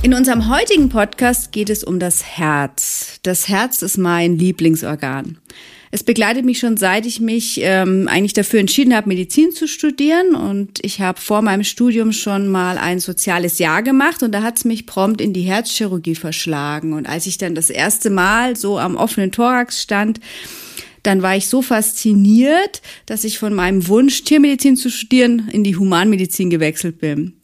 In 0.00 0.14
unserem 0.14 0.48
heutigen 0.48 0.88
Podcast 0.88 1.50
geht 1.50 1.68
es 1.68 1.82
um 1.82 1.98
das 1.98 2.24
Herz. 2.24 3.18
Das 3.24 3.48
Herz 3.48 3.82
ist 3.82 3.98
mein 3.98 4.38
Lieblingsorgan. 4.38 5.38
Es 5.90 6.04
begleitet 6.04 6.44
mich 6.44 6.60
schon 6.60 6.76
seit 6.76 7.04
ich 7.04 7.18
mich 7.18 7.58
ähm, 7.62 8.06
eigentlich 8.08 8.32
dafür 8.32 8.60
entschieden 8.60 8.94
habe, 8.94 9.08
Medizin 9.08 9.50
zu 9.50 9.66
studieren. 9.66 10.36
Und 10.36 10.78
ich 10.84 11.00
habe 11.00 11.20
vor 11.20 11.42
meinem 11.42 11.64
Studium 11.64 12.12
schon 12.12 12.46
mal 12.46 12.78
ein 12.78 13.00
soziales 13.00 13.58
Jahr 13.58 13.82
gemacht 13.82 14.22
und 14.22 14.30
da 14.30 14.42
hat 14.42 14.58
es 14.58 14.64
mich 14.64 14.86
prompt 14.86 15.20
in 15.20 15.32
die 15.32 15.42
Herzchirurgie 15.42 16.14
verschlagen. 16.14 16.92
Und 16.92 17.08
als 17.08 17.26
ich 17.26 17.36
dann 17.36 17.56
das 17.56 17.68
erste 17.68 18.10
Mal 18.10 18.54
so 18.54 18.78
am 18.78 18.94
offenen 18.94 19.32
Thorax 19.32 19.82
stand, 19.82 20.20
dann 21.02 21.22
war 21.22 21.36
ich 21.36 21.48
so 21.48 21.60
fasziniert, 21.60 22.82
dass 23.06 23.24
ich 23.24 23.38
von 23.38 23.54
meinem 23.54 23.88
Wunsch, 23.88 24.22
Tiermedizin 24.22 24.76
zu 24.76 24.90
studieren, 24.90 25.48
in 25.50 25.64
die 25.64 25.76
Humanmedizin 25.76 26.50
gewechselt 26.50 26.98
bin. 26.98 27.37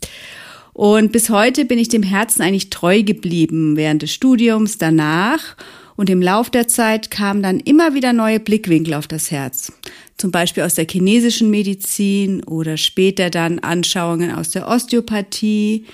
Und 0.74 1.12
bis 1.12 1.30
heute 1.30 1.64
bin 1.64 1.78
ich 1.78 1.88
dem 1.88 2.02
Herzen 2.02 2.42
eigentlich 2.42 2.68
treu 2.68 3.04
geblieben, 3.04 3.76
während 3.76 4.02
des 4.02 4.12
Studiums, 4.12 4.76
danach. 4.76 5.56
Und 5.96 6.10
im 6.10 6.20
Lauf 6.20 6.50
der 6.50 6.66
Zeit 6.66 7.12
kamen 7.12 7.44
dann 7.44 7.60
immer 7.60 7.94
wieder 7.94 8.12
neue 8.12 8.40
Blickwinkel 8.40 8.94
auf 8.94 9.06
das 9.06 9.30
Herz. 9.30 9.72
Zum 10.18 10.32
Beispiel 10.32 10.64
aus 10.64 10.74
der 10.74 10.86
chinesischen 10.90 11.48
Medizin 11.48 12.42
oder 12.42 12.76
später 12.76 13.30
dann 13.30 13.60
Anschauungen 13.60 14.32
aus 14.32 14.50
der 14.50 14.66
Osteopathie. 14.66 15.86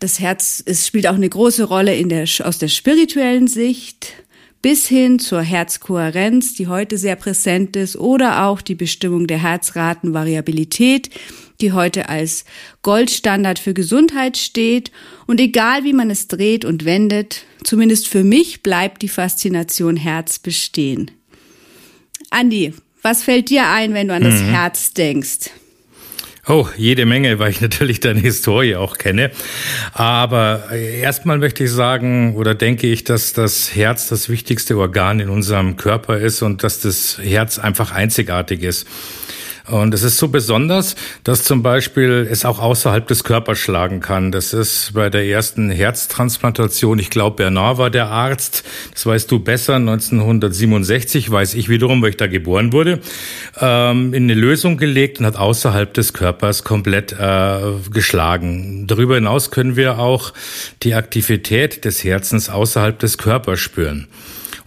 Das 0.00 0.18
Herz 0.18 0.64
es 0.66 0.88
spielt 0.88 1.06
auch 1.06 1.14
eine 1.14 1.28
große 1.28 1.62
Rolle 1.62 1.94
in 1.94 2.08
der, 2.08 2.26
aus 2.42 2.58
der 2.58 2.68
spirituellen 2.68 3.46
Sicht 3.46 4.14
bis 4.62 4.88
hin 4.88 5.20
zur 5.20 5.42
Herzkohärenz, 5.42 6.54
die 6.54 6.66
heute 6.66 6.98
sehr 6.98 7.14
präsent 7.14 7.76
ist, 7.76 7.96
oder 7.96 8.46
auch 8.46 8.60
die 8.60 8.74
Bestimmung 8.74 9.28
der 9.28 9.40
Herzratenvariabilität, 9.40 11.10
die 11.60 11.72
heute 11.72 12.08
als 12.08 12.44
Goldstandard 12.82 13.58
für 13.58 13.74
Gesundheit 13.74 14.36
steht. 14.36 14.90
Und 15.26 15.40
egal 15.40 15.84
wie 15.84 15.92
man 15.92 16.10
es 16.10 16.28
dreht 16.28 16.64
und 16.64 16.84
wendet, 16.84 17.44
zumindest 17.64 18.08
für 18.08 18.24
mich 18.24 18.62
bleibt 18.62 19.02
die 19.02 19.08
Faszination 19.08 19.96
Herz 19.96 20.38
bestehen. 20.38 21.10
Andi, 22.30 22.74
was 23.02 23.22
fällt 23.22 23.50
dir 23.50 23.68
ein, 23.68 23.94
wenn 23.94 24.08
du 24.08 24.14
an 24.14 24.22
das 24.22 24.40
mhm. 24.40 24.50
Herz 24.50 24.92
denkst? 24.92 25.50
Oh, 26.46 26.66
jede 26.78 27.04
Menge, 27.04 27.38
weil 27.38 27.50
ich 27.50 27.60
natürlich 27.60 28.00
deine 28.00 28.20
Historie 28.20 28.76
auch 28.76 28.96
kenne. 28.96 29.30
Aber 29.92 30.68
äh, 30.72 31.00
erstmal 31.00 31.38
möchte 31.38 31.64
ich 31.64 31.70
sagen 31.70 32.36
oder 32.36 32.54
denke 32.54 32.86
ich, 32.86 33.04
dass 33.04 33.34
das 33.34 33.74
Herz 33.74 34.08
das 34.08 34.28
wichtigste 34.28 34.76
Organ 34.78 35.20
in 35.20 35.28
unserem 35.28 35.76
Körper 35.76 36.18
ist 36.18 36.42
und 36.42 36.64
dass 36.64 36.80
das 36.80 37.18
Herz 37.18 37.58
einfach 37.58 37.92
einzigartig 37.92 38.62
ist. 38.62 38.86
Und 39.68 39.92
es 39.92 40.02
ist 40.02 40.18
so 40.18 40.28
besonders, 40.28 40.96
dass 41.24 41.44
zum 41.44 41.62
Beispiel 41.62 42.26
es 42.30 42.44
auch 42.44 42.58
außerhalb 42.58 43.06
des 43.06 43.22
Körpers 43.22 43.58
schlagen 43.58 44.00
kann. 44.00 44.32
Das 44.32 44.52
ist 44.52 44.92
bei 44.94 45.10
der 45.10 45.26
ersten 45.26 45.70
Herztransplantation, 45.70 46.98
ich 46.98 47.10
glaube, 47.10 47.36
Bernard 47.36 47.78
war 47.78 47.90
der 47.90 48.06
Arzt, 48.06 48.64
das 48.92 49.04
weißt 49.04 49.30
du 49.30 49.40
besser, 49.40 49.76
1967, 49.76 51.30
weiß 51.30 51.54
ich 51.54 51.68
wiederum, 51.68 52.00
weil 52.02 52.10
ich 52.10 52.16
da 52.16 52.26
geboren 52.26 52.72
wurde, 52.72 53.00
ähm, 53.60 54.14
in 54.14 54.24
eine 54.24 54.34
Lösung 54.34 54.78
gelegt 54.78 55.20
und 55.20 55.26
hat 55.26 55.36
außerhalb 55.36 55.92
des 55.92 56.14
Körpers 56.14 56.64
komplett 56.64 57.12
äh, 57.12 57.60
geschlagen. 57.92 58.86
Darüber 58.86 59.16
hinaus 59.16 59.50
können 59.50 59.76
wir 59.76 59.98
auch 59.98 60.32
die 60.82 60.94
Aktivität 60.94 61.84
des 61.84 62.04
Herzens 62.04 62.48
außerhalb 62.48 62.98
des 62.98 63.18
Körpers 63.18 63.60
spüren. 63.60 64.08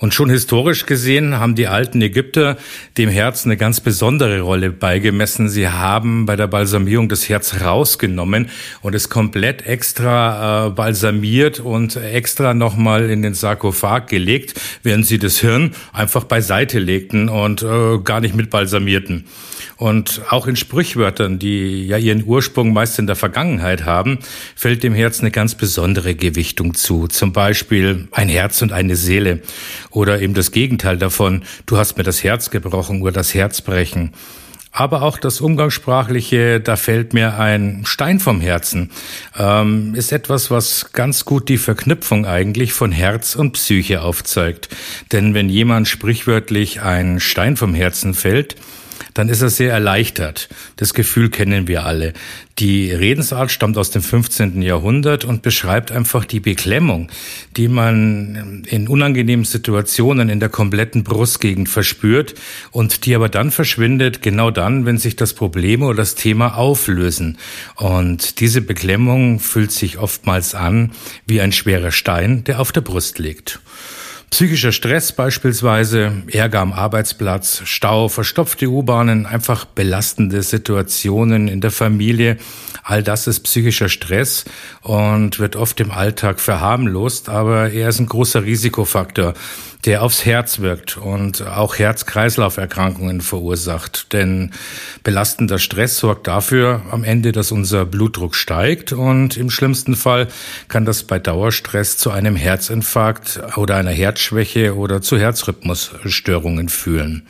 Und 0.01 0.15
schon 0.15 0.31
historisch 0.31 0.87
gesehen 0.87 1.39
haben 1.39 1.53
die 1.53 1.67
alten 1.67 2.01
Ägypter 2.01 2.57
dem 2.97 3.07
Herz 3.07 3.45
eine 3.45 3.55
ganz 3.55 3.81
besondere 3.81 4.41
Rolle 4.41 4.71
beigemessen. 4.71 5.47
Sie 5.47 5.67
haben 5.67 6.25
bei 6.25 6.35
der 6.35 6.47
Balsamierung 6.47 7.07
das 7.07 7.29
Herz 7.29 7.61
rausgenommen 7.61 8.49
und 8.81 8.95
es 8.95 9.09
komplett 9.09 9.67
extra 9.67 10.65
äh, 10.65 10.69
balsamiert 10.71 11.59
und 11.59 11.97
extra 11.97 12.55
nochmal 12.55 13.11
in 13.11 13.21
den 13.21 13.35
Sarkophag 13.35 14.07
gelegt, 14.07 14.59
während 14.81 15.05
sie 15.05 15.19
das 15.19 15.37
Hirn 15.37 15.75
einfach 15.93 16.23
beiseite 16.23 16.79
legten 16.79 17.29
und 17.29 17.61
äh, 17.61 17.99
gar 18.03 18.21
nicht 18.21 18.33
mit 18.33 18.49
balsamierten. 18.49 19.25
Und 19.81 20.21
auch 20.29 20.45
in 20.45 20.55
Sprichwörtern, 20.55 21.39
die 21.39 21.87
ja 21.87 21.97
ihren 21.97 22.23
Ursprung 22.23 22.71
meist 22.71 22.99
in 22.99 23.07
der 23.07 23.15
Vergangenheit 23.15 23.83
haben, 23.83 24.19
fällt 24.55 24.83
dem 24.83 24.93
Herz 24.93 25.21
eine 25.21 25.31
ganz 25.31 25.55
besondere 25.55 26.13
Gewichtung 26.13 26.75
zu. 26.75 27.07
Zum 27.07 27.33
Beispiel 27.33 28.07
ein 28.11 28.29
Herz 28.29 28.61
und 28.61 28.73
eine 28.73 28.95
Seele. 28.95 29.41
Oder 29.89 30.21
eben 30.21 30.35
das 30.35 30.51
Gegenteil 30.51 30.99
davon, 30.99 31.41
du 31.65 31.77
hast 31.77 31.97
mir 31.97 32.03
das 32.03 32.23
Herz 32.23 32.51
gebrochen 32.51 33.01
oder 33.01 33.13
das 33.13 33.33
Herz 33.33 33.61
brechen. 33.61 34.13
Aber 34.71 35.01
auch 35.01 35.17
das 35.17 35.41
Umgangssprachliche, 35.41 36.59
da 36.59 36.75
fällt 36.75 37.15
mir 37.15 37.39
ein 37.39 37.81
Stein 37.83 38.19
vom 38.19 38.39
Herzen, 38.39 38.91
ähm, 39.35 39.95
ist 39.95 40.11
etwas, 40.11 40.51
was 40.51 40.91
ganz 40.91 41.25
gut 41.25 41.49
die 41.49 41.57
Verknüpfung 41.57 42.27
eigentlich 42.27 42.73
von 42.73 42.91
Herz 42.91 43.33
und 43.33 43.53
Psyche 43.53 44.03
aufzeigt. 44.03 44.69
Denn 45.11 45.33
wenn 45.33 45.49
jemand 45.49 45.87
sprichwörtlich 45.87 46.83
ein 46.83 47.19
Stein 47.19 47.57
vom 47.57 47.73
Herzen 47.73 48.13
fällt, 48.13 48.57
dann 49.13 49.29
ist 49.29 49.41
er 49.41 49.49
sehr 49.49 49.71
erleichtert. 49.71 50.49
Das 50.75 50.93
Gefühl 50.93 51.29
kennen 51.29 51.67
wir 51.67 51.85
alle. 51.85 52.13
Die 52.59 52.91
Redensart 52.91 53.51
stammt 53.51 53.77
aus 53.77 53.91
dem 53.91 54.01
15. 54.01 54.61
Jahrhundert 54.61 55.25
und 55.25 55.41
beschreibt 55.41 55.91
einfach 55.91 56.25
die 56.25 56.39
Beklemmung, 56.39 57.09
die 57.57 57.67
man 57.67 58.63
in 58.67 58.87
unangenehmen 58.87 59.45
Situationen 59.45 60.29
in 60.29 60.39
der 60.39 60.49
kompletten 60.49 61.03
Brustgegend 61.03 61.69
verspürt 61.69 62.35
und 62.71 63.05
die 63.05 63.15
aber 63.15 63.29
dann 63.29 63.51
verschwindet, 63.51 64.21
genau 64.21 64.51
dann, 64.51 64.85
wenn 64.85 64.97
sich 64.97 65.15
das 65.15 65.33
Problem 65.33 65.81
oder 65.81 65.97
das 65.97 66.15
Thema 66.15 66.55
auflösen. 66.55 67.37
Und 67.75 68.39
diese 68.39 68.61
Beklemmung 68.61 69.39
fühlt 69.39 69.71
sich 69.71 69.97
oftmals 69.97 70.53
an 70.53 70.91
wie 71.25 71.41
ein 71.41 71.51
schwerer 71.51 71.91
Stein, 71.91 72.43
der 72.43 72.59
auf 72.59 72.71
der 72.71 72.81
Brust 72.81 73.17
liegt. 73.17 73.59
Psychischer 74.31 74.71
Stress 74.71 75.11
beispielsweise, 75.11 76.23
Ärger 76.31 76.61
am 76.61 76.71
Arbeitsplatz, 76.71 77.63
Stau, 77.65 78.07
verstopfte 78.07 78.69
U-Bahnen, 78.69 79.25
einfach 79.25 79.65
belastende 79.65 80.41
Situationen 80.41 81.49
in 81.49 81.59
der 81.59 81.69
Familie. 81.69 82.37
All 82.81 83.03
das 83.03 83.27
ist 83.27 83.41
psychischer 83.41 83.89
Stress 83.89 84.45
und 84.83 85.39
wird 85.39 85.57
oft 85.57 85.81
im 85.81 85.91
Alltag 85.91 86.39
verharmlost, 86.39 87.27
aber 87.27 87.71
er 87.71 87.89
ist 87.89 87.99
ein 87.99 88.07
großer 88.07 88.45
Risikofaktor 88.45 89.33
der 89.85 90.03
aufs 90.03 90.25
Herz 90.25 90.59
wirkt 90.59 90.97
und 90.97 91.45
auch 91.45 91.77
Herz-Kreislauf-Erkrankungen 91.77 93.21
verursacht. 93.21 94.13
Denn 94.13 94.51
belastender 95.03 95.59
Stress 95.59 95.97
sorgt 95.97 96.27
dafür 96.27 96.81
am 96.91 97.03
Ende, 97.03 97.31
dass 97.31 97.51
unser 97.51 97.85
Blutdruck 97.85 98.35
steigt 98.35 98.93
und 98.93 99.37
im 99.37 99.49
schlimmsten 99.49 99.95
Fall 99.95 100.27
kann 100.67 100.85
das 100.85 101.03
bei 101.03 101.19
Dauerstress 101.19 101.97
zu 101.97 102.11
einem 102.11 102.35
Herzinfarkt 102.35 103.41
oder 103.57 103.75
einer 103.75 103.91
Herzschwäche 103.91 104.75
oder 104.75 105.01
zu 105.01 105.17
Herzrhythmusstörungen 105.17 106.69
führen. 106.69 107.23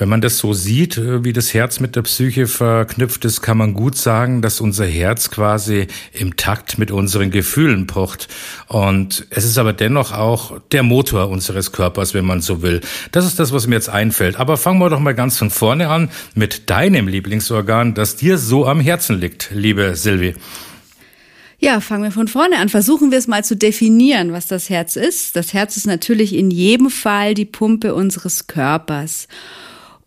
Wenn 0.00 0.08
man 0.08 0.20
das 0.20 0.38
so 0.38 0.52
sieht, 0.52 0.96
äh, 0.96 1.24
wie 1.24 1.32
das 1.32 1.52
Herz 1.52 1.80
mit 1.80 1.96
der 1.96 2.02
Psyche 2.02 2.46
verknüpft 2.46 3.24
ist, 3.24 3.42
kann 3.42 3.58
man 3.58 3.74
gut 3.74 3.96
sagen, 3.96 4.42
dass 4.42 4.60
unser 4.60 4.86
Herz 4.86 5.28
quasi 5.28 5.88
im 6.12 6.36
Takt 6.36 6.78
mit 6.78 6.92
unseren 6.92 7.32
Gefühlen 7.32 7.88
pocht. 7.88 8.28
Und 8.68 9.26
es 9.30 9.44
ist 9.44 9.58
aber 9.58 9.72
dennoch 9.72 10.12
auch 10.12 10.60
der 10.70 10.84
Motor 10.84 11.28
unseres 11.30 11.72
Körpers, 11.72 12.14
wenn 12.14 12.24
man 12.24 12.40
so 12.40 12.62
will. 12.62 12.80
Das 13.10 13.26
ist 13.26 13.40
das, 13.40 13.52
was 13.52 13.66
mir 13.66 13.74
jetzt 13.74 13.88
einfällt. 13.88 14.36
Aber 14.36 14.56
fangen 14.56 14.78
wir 14.78 14.88
doch 14.88 15.00
mal 15.00 15.16
ganz 15.16 15.36
von 15.36 15.50
vorne 15.50 15.88
an 15.88 16.10
mit 16.36 16.70
deinem 16.70 17.08
Lieblingsorgan, 17.08 17.94
das 17.94 18.14
dir 18.14 18.38
so 18.38 18.66
am 18.66 18.78
Herzen 18.78 19.18
liegt, 19.18 19.50
liebe 19.52 19.96
Silvi. 19.96 20.36
Ja, 21.58 21.80
fangen 21.80 22.04
wir 22.04 22.12
von 22.12 22.28
vorne 22.28 22.58
an. 22.58 22.68
Versuchen 22.68 23.10
wir 23.10 23.18
es 23.18 23.26
mal 23.26 23.44
zu 23.44 23.56
definieren, 23.56 24.32
was 24.32 24.46
das 24.46 24.70
Herz 24.70 24.94
ist. 24.94 25.34
Das 25.34 25.52
Herz 25.52 25.76
ist 25.76 25.88
natürlich 25.88 26.36
in 26.36 26.52
jedem 26.52 26.88
Fall 26.88 27.34
die 27.34 27.46
Pumpe 27.46 27.96
unseres 27.96 28.46
Körpers. 28.46 29.26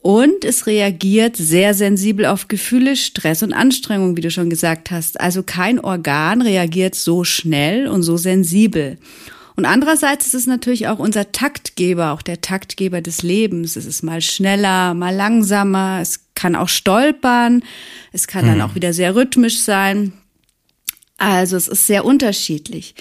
Und 0.02 0.44
es 0.46 0.66
reagiert 0.66 1.38
sehr 1.38 1.76
sensibel 1.76 2.26
auf 2.26 2.48
Gefühle, 2.48 2.96
Stress 2.96 3.44
und 3.44 3.54
Anstrengung, 3.54 4.18
wie 4.18 4.22
du 4.22 4.32
schon 4.32 4.50
gesagt 4.50 4.90
hast. 4.90 5.20
Also 5.20 5.44
kein 5.44 5.80
Organ 5.80 6.42
reagiert 6.42 6.96
so 6.96 7.24
schnell 7.24 7.88
und 7.88 8.02
so 8.02 8.18
sensibel. 8.18 8.98
Und 9.56 9.66
andererseits 9.66 10.26
ist 10.26 10.34
es 10.34 10.48
natürlich 10.48 10.88
auch 10.88 10.98
unser 10.98 11.32
Taktgeber, 11.32 12.14
auch 12.14 12.24
der 12.24 12.42
Taktgeber 12.42 13.02
des 13.02 13.22
Lebens. 13.22 13.76
Es 13.76 13.86
ist 13.86 14.02
mal 14.02 14.22
schneller, 14.22 14.96
mal 14.96 15.16
langsamer, 15.16 16.00
es 16.02 16.22
kann 16.34 16.56
auch 16.56 16.70
stolpern, 16.70 17.64
es 18.12 18.26
kann 18.26 18.48
dann 18.48 18.56
mhm. 18.56 18.62
auch 18.64 18.74
wieder 18.74 18.94
sehr 18.94 19.14
rhythmisch 19.14 19.60
sein. 19.60 20.14
Also 21.18 21.58
es 21.58 21.68
ist 21.68 21.86
sehr 21.86 22.06
unterschiedlich. 22.06 22.96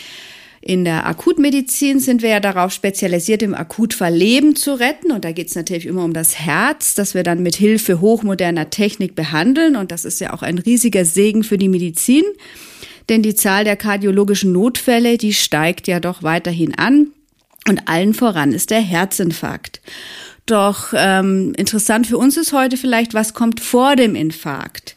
In 0.62 0.84
der 0.84 1.06
Akutmedizin 1.06 2.00
sind 2.00 2.20
wir 2.20 2.28
ja 2.28 2.40
darauf 2.40 2.70
spezialisiert, 2.72 3.42
im 3.42 3.54
Akutfall 3.54 4.14
Leben 4.14 4.56
zu 4.56 4.74
retten. 4.78 5.10
Und 5.10 5.24
da 5.24 5.32
geht 5.32 5.48
es 5.48 5.54
natürlich 5.54 5.86
immer 5.86 6.04
um 6.04 6.12
das 6.12 6.38
Herz, 6.38 6.94
das 6.94 7.14
wir 7.14 7.22
dann 7.22 7.42
mit 7.42 7.56
Hilfe 7.56 8.00
hochmoderner 8.00 8.68
Technik 8.68 9.14
behandeln. 9.14 9.76
Und 9.76 9.90
das 9.90 10.04
ist 10.04 10.20
ja 10.20 10.34
auch 10.34 10.42
ein 10.42 10.58
riesiger 10.58 11.06
Segen 11.06 11.44
für 11.44 11.56
die 11.56 11.68
Medizin. 11.68 12.24
Denn 13.08 13.22
die 13.22 13.34
Zahl 13.34 13.64
der 13.64 13.76
kardiologischen 13.76 14.52
Notfälle, 14.52 15.16
die 15.16 15.32
steigt 15.32 15.88
ja 15.88 15.98
doch 15.98 16.22
weiterhin 16.22 16.74
an. 16.74 17.08
Und 17.66 17.88
allen 17.88 18.12
voran 18.12 18.52
ist 18.52 18.70
der 18.70 18.80
Herzinfarkt. 18.80 19.80
Doch 20.44 20.92
ähm, 20.94 21.54
interessant 21.56 22.06
für 22.06 22.18
uns 22.18 22.36
ist 22.36 22.52
heute 22.52 22.76
vielleicht, 22.76 23.14
was 23.14 23.32
kommt 23.32 23.60
vor 23.60 23.96
dem 23.96 24.14
Infarkt? 24.14 24.96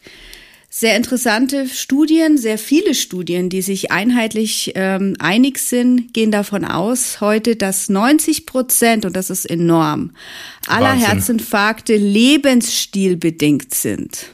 Sehr 0.76 0.98
interessante 0.98 1.68
Studien, 1.68 2.36
sehr 2.36 2.58
viele 2.58 2.96
Studien, 2.96 3.48
die 3.48 3.62
sich 3.62 3.92
einheitlich 3.92 4.72
ähm, 4.74 5.16
einig 5.20 5.60
sind, 5.60 6.16
gehen 6.16 6.32
davon 6.32 6.66
aus 6.66 7.22
heute, 7.22 7.56
dass 7.56 7.90
90 7.90 8.48
Prozent, 8.48 9.06
und 9.06 9.16
das 9.16 9.30
ist 9.30 9.46
enorm, 9.46 10.14
aller 10.66 10.94
Wahnsinn. 10.94 11.08
Herzinfarkte 11.08 11.96
lebensstilbedingt 11.96 13.72
sind. 13.72 14.26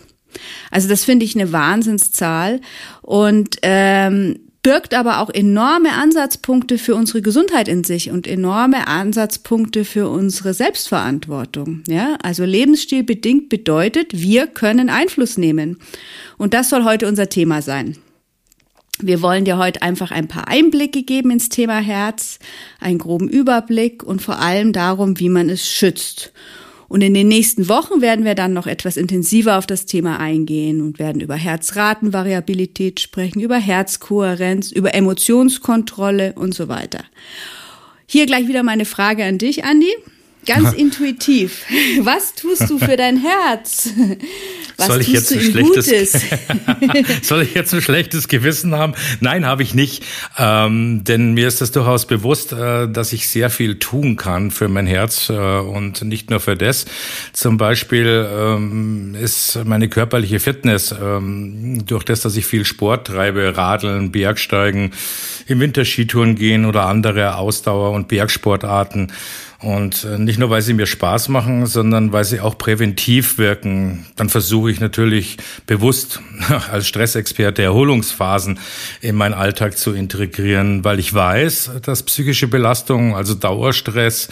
Also 0.71 0.87
das 0.87 1.03
finde 1.03 1.25
ich 1.25 1.35
eine 1.35 1.51
Wahnsinnszahl. 1.51 2.61
Und 3.01 3.57
ähm, 3.61 4.39
birgt 4.69 4.93
aber 4.93 5.17
auch 5.17 5.31
enorme 5.31 5.93
Ansatzpunkte 5.93 6.77
für 6.77 6.93
unsere 6.93 7.23
Gesundheit 7.23 7.67
in 7.67 7.83
sich 7.83 8.11
und 8.11 8.27
enorme 8.27 8.85
Ansatzpunkte 8.87 9.83
für 9.83 10.07
unsere 10.09 10.53
Selbstverantwortung. 10.53 11.81
Ja, 11.87 12.19
also 12.21 12.45
Lebensstil 12.45 13.03
bedingt 13.03 13.49
bedeutet, 13.49 14.09
wir 14.13 14.45
können 14.45 14.91
Einfluss 14.91 15.39
nehmen. 15.39 15.79
Und 16.37 16.53
das 16.53 16.69
soll 16.69 16.83
heute 16.83 17.07
unser 17.07 17.29
Thema 17.29 17.63
sein. 17.63 17.97
Wir 19.01 19.23
wollen 19.23 19.43
dir 19.43 19.57
heute 19.57 19.81
einfach 19.81 20.11
ein 20.11 20.27
paar 20.27 20.47
Einblicke 20.47 21.01
geben 21.01 21.31
ins 21.31 21.49
Thema 21.49 21.79
Herz, 21.79 22.37
einen 22.79 22.99
groben 22.99 23.27
Überblick 23.27 24.03
und 24.03 24.21
vor 24.21 24.37
allem 24.37 24.71
darum, 24.71 25.19
wie 25.19 25.29
man 25.29 25.49
es 25.49 25.67
schützt. 25.67 26.31
Und 26.89 27.01
in 27.01 27.13
den 27.13 27.27
nächsten 27.27 27.69
Wochen 27.69 28.01
werden 28.01 28.25
wir 28.25 28.35
dann 28.35 28.51
noch 28.51 28.67
etwas 28.67 28.97
intensiver 28.97 29.57
auf 29.57 29.67
das 29.67 29.85
Thema 29.85 30.19
eingehen 30.19 30.81
und 30.81 30.97
werden 30.97 31.21
über 31.21 31.35
Herzratenvariabilität 31.35 32.99
sprechen, 32.99 33.39
über 33.39 33.57
Herzkohärenz, 33.57 34.71
über 34.71 34.95
Emotionskontrolle 34.95 36.33
und 36.33 36.53
so 36.55 36.67
weiter. 36.67 37.05
Hier 38.07 38.25
gleich 38.25 38.47
wieder 38.47 38.63
meine 38.63 38.85
Frage 38.85 39.23
an 39.23 39.37
dich, 39.37 39.63
Andi. 39.63 39.93
Ganz 40.47 40.73
intuitiv. 40.77 41.65
Was 42.01 42.33
tust 42.33 42.69
du 42.69 42.79
für 42.79 42.97
dein 42.97 43.17
Herz? 43.17 43.89
Was 44.79 44.87
soll 44.87 45.01
ich 45.01 45.09
jetzt 45.09 45.31
ein 45.31 45.41
schlechtes, 45.41 46.25
soll 47.21 47.41
ich 47.43 47.53
jetzt 47.53 47.73
ein 47.73 47.81
schlechtes 47.81 48.27
Gewissen 48.27 48.75
haben? 48.75 48.93
Nein, 49.19 49.45
habe 49.45 49.61
ich 49.61 49.73
nicht. 49.73 50.05
Ähm, 50.37 51.03
denn 51.03 51.33
mir 51.33 51.47
ist 51.47 51.61
das 51.61 51.71
durchaus 51.71 52.07
bewusst, 52.07 52.53
äh, 52.53 52.87
dass 52.87 53.11
ich 53.13 53.27
sehr 53.27 53.49
viel 53.49 53.77
tun 53.77 54.15
kann 54.15 54.51
für 54.51 54.69
mein 54.69 54.87
Herz 54.87 55.29
äh, 55.29 55.33
und 55.33 56.01
nicht 56.03 56.29
nur 56.29 56.39
für 56.39 56.55
das. 56.55 56.85
Zum 57.33 57.57
Beispiel 57.57 58.27
ähm, 58.31 59.15
ist 59.15 59.59
meine 59.65 59.89
körperliche 59.89 60.39
Fitness 60.39 60.93
ähm, 60.93 61.85
durch 61.85 62.03
das, 62.03 62.21
dass 62.21 62.37
ich 62.37 62.45
viel 62.45 62.65
Sport 62.65 63.07
treibe, 63.07 63.57
Radeln, 63.57 64.11
Bergsteigen, 64.11 64.91
im 65.47 65.59
Winter 65.59 65.83
Skitouren 65.83 66.35
gehen 66.35 66.65
oder 66.65 66.85
andere 66.85 67.35
Ausdauer- 67.35 67.91
und 67.91 68.07
Bergsportarten 68.07 69.11
und 69.61 70.05
äh, 70.05 70.17
nicht 70.17 70.39
nur, 70.39 70.49
weil 70.49 70.61
sie 70.61 70.73
mir 70.73 70.85
Spaß 70.85 71.27
machen, 71.27 71.65
sondern 71.65 72.13
weil 72.13 72.23
sie 72.23 72.39
auch 72.39 72.57
präventiv 72.57 73.37
wirken. 73.37 74.05
Dann 74.15 74.29
versuche 74.29 74.71
ich 74.71 74.79
natürlich 74.79 75.37
bewusst 75.65 76.21
als 76.71 76.87
Stressexperte 76.87 77.61
Erholungsphasen 77.61 78.57
in 79.01 79.15
meinen 79.15 79.33
Alltag 79.33 79.77
zu 79.77 79.93
integrieren, 79.93 80.85
weil 80.85 80.99
ich 80.99 81.13
weiß, 81.13 81.71
dass 81.81 82.03
psychische 82.03 82.47
Belastung, 82.47 83.15
also 83.15 83.33
Dauerstress, 83.33 84.29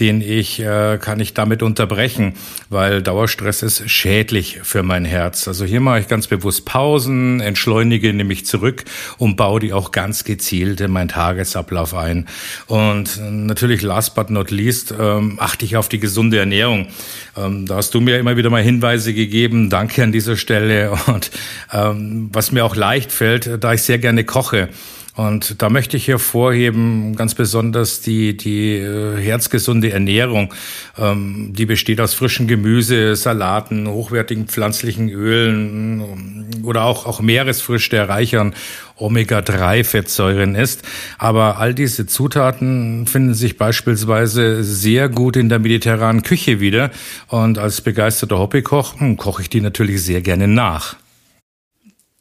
den 0.00 0.20
ich, 0.20 0.60
äh, 0.60 0.98
kann 1.00 1.20
ich 1.20 1.34
damit 1.34 1.62
unterbrechen, 1.62 2.34
weil 2.68 3.02
Dauerstress 3.02 3.62
ist 3.62 3.88
schädlich 3.88 4.60
für 4.62 4.82
mein 4.82 5.04
Herz. 5.04 5.46
Also 5.46 5.64
hier 5.64 5.80
mache 5.80 6.00
ich 6.00 6.08
ganz 6.08 6.26
bewusst 6.26 6.64
Pausen, 6.64 7.40
entschleunige 7.40 8.12
nämlich 8.12 8.44
zurück 8.44 8.84
und 9.18 9.36
baue 9.36 9.60
die 9.60 9.72
auch 9.72 9.92
ganz 9.92 10.24
gezielt 10.24 10.80
in 10.80 10.90
meinen 10.90 11.08
Tagesablauf 11.08 11.94
ein. 11.94 12.26
Und 12.66 13.20
natürlich 13.30 13.82
last 13.82 14.14
but 14.14 14.30
not 14.30 14.50
least 14.50 14.92
ähm, 14.98 15.36
achte 15.38 15.64
ich 15.64 15.76
auf 15.76 15.88
die 15.88 16.00
gesunde 16.00 16.38
Ernährung. 16.38 16.88
Ähm, 17.36 17.66
da 17.66 17.76
hast 17.76 17.94
du 17.94 18.00
mir 18.00 18.18
immer 18.18 18.36
wieder 18.36 18.50
mal 18.50 18.62
Hinweise 18.62 19.14
gegeben. 19.14 19.70
Danke 19.70 20.02
an 20.02 20.10
dieser 20.10 20.36
Stelle. 20.36 20.92
Und 21.06 21.30
ähm, 21.72 22.30
was 22.32 22.50
mir 22.50 22.64
auch 22.64 22.74
leicht 22.74 23.12
fällt, 23.12 23.62
da 23.62 23.74
ich 23.74 23.82
sehr 23.82 23.98
gerne 23.98 24.24
koche. 24.24 24.68
Und 25.16 25.62
da 25.62 25.70
möchte 25.70 25.96
ich 25.96 26.08
hervorheben, 26.08 27.14
ganz 27.14 27.34
besonders 27.34 28.00
die, 28.00 28.36
die 28.36 28.76
äh, 28.78 29.16
herzgesunde 29.16 29.92
Ernährung. 29.92 30.52
Ähm, 30.98 31.52
die 31.52 31.66
besteht 31.66 32.00
aus 32.00 32.14
frischen 32.14 32.48
Gemüse, 32.48 33.14
Salaten, 33.14 33.88
hochwertigen 33.88 34.48
pflanzlichen 34.48 35.08
Ölen 35.08 36.00
ähm, 36.00 36.64
oder 36.64 36.82
auch, 36.84 37.06
auch 37.06 37.20
Meeresfrüchte 37.20 37.96
erreichern 37.96 38.54
Omega-3-Fettsäuren 38.96 40.56
ist. 40.56 40.82
Aber 41.18 41.58
all 41.58 41.74
diese 41.74 42.06
Zutaten 42.06 43.06
finden 43.06 43.34
sich 43.34 43.56
beispielsweise 43.56 44.64
sehr 44.64 45.08
gut 45.08 45.36
in 45.36 45.48
der 45.48 45.60
mediterranen 45.60 46.22
Küche 46.22 46.58
wieder. 46.58 46.90
Und 47.28 47.58
als 47.58 47.80
begeisterter 47.80 48.38
Hobbykoch 48.38 48.98
hm, 48.98 49.16
koche 49.16 49.42
ich 49.42 49.50
die 49.50 49.60
natürlich 49.60 50.02
sehr 50.02 50.22
gerne 50.22 50.48
nach. 50.48 50.96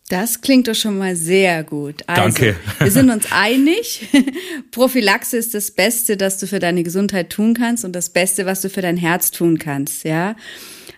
Das 0.09 0.41
klingt 0.41 0.67
doch 0.67 0.75
schon 0.75 0.97
mal 0.97 1.15
sehr 1.15 1.63
gut. 1.63 2.03
Also, 2.07 2.21
Danke. 2.21 2.55
Wir 2.79 2.91
sind 2.91 3.09
uns 3.09 3.25
einig. 3.31 4.09
Prophylaxe 4.71 5.37
ist 5.37 5.53
das 5.53 5.71
Beste, 5.71 6.17
das 6.17 6.37
du 6.37 6.47
für 6.47 6.59
deine 6.59 6.83
Gesundheit 6.83 7.29
tun 7.29 7.53
kannst 7.53 7.85
und 7.85 7.93
das 7.93 8.09
Beste, 8.09 8.45
was 8.45 8.61
du 8.61 8.69
für 8.69 8.81
dein 8.81 8.97
Herz 8.97 9.31
tun 9.31 9.59
kannst, 9.59 10.03
ja. 10.03 10.35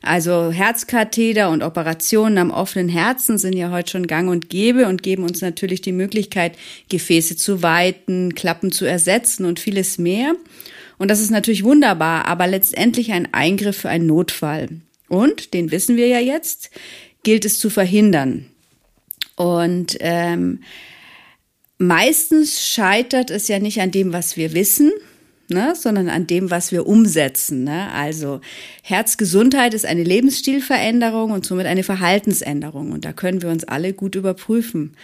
Also 0.02 0.52
Herzkatheter 0.52 1.50
und 1.50 1.63
Operationen 1.63 2.38
am 2.38 2.52
offenen 2.52 2.90
Herzen 2.90 3.40
sind 3.40 3.54
ja 3.54 3.72
heute 3.72 3.92
schon 3.92 4.06
gang 4.06 4.30
und 4.30 4.50
gäbe 4.50 4.88
und 4.88 5.02
geben 5.02 5.24
uns 5.24 5.42
natürlich 5.42 5.81
die 5.81 5.92
Möglichkeit, 5.92 6.58
Gefäße 6.90 7.38
zu 7.38 7.63
weiten, 7.63 8.36
Klappen 8.36 8.72
zu 8.72 8.86
ersetzen 8.86 9.46
und 9.46 9.60
vieles 9.60 9.98
mehr. 9.98 10.36
Und 10.98 11.10
das 11.10 11.22
ist 11.22 11.31
natürlich 11.31 11.63
wunderbar, 11.63 12.25
aber 12.25 12.46
letztendlich 12.48 13.12
ein 13.13 13.34
Eingriff 13.34 13.78
für 13.78 13.90
einen 13.90 14.06
Notfall. 14.06 14.69
Und, 15.08 15.54
den 15.54 15.72
wissen 15.72 15.98
wir 15.98 16.08
ja 16.08 16.19
jetzt, 16.19 16.69
gilt 17.24 17.46
es 17.46 17.60
zu 17.60 17.69
verhindern. 17.69 18.46
Und 19.36 19.98
ähm, 20.00 20.62
meistens 21.78 22.66
scheitert 22.66 23.30
es 23.30 23.48
ja 23.48 23.60
nicht 23.60 23.82
an 23.82 23.92
dem, 23.92 24.14
was 24.14 24.38
wir 24.38 24.54
wissen, 24.54 24.92
ne, 25.50 25.74
sondern 25.76 26.10
an 26.10 26.28
dem, 26.28 26.52
was 26.52 26.72
wir 26.72 26.88
umsetzen. 26.88 27.63
Ne? 27.63 27.92
Also 27.92 28.42
Herzgesundheit 28.84 29.74
ist 29.74 29.86
eine 29.86 30.04
Lebensstilveränderung 30.04 31.32
und 31.32 31.46
somit 31.46 31.65
eine 31.65 31.84
Verhaltensänderung. 31.84 32.92
Und 32.92 33.06
da 33.06 33.13
können 33.13 33.42
wir 33.42 33.50
uns 33.50 33.63
alle 33.65 33.94
gut 33.94 34.15
überprüfen. 34.15 34.96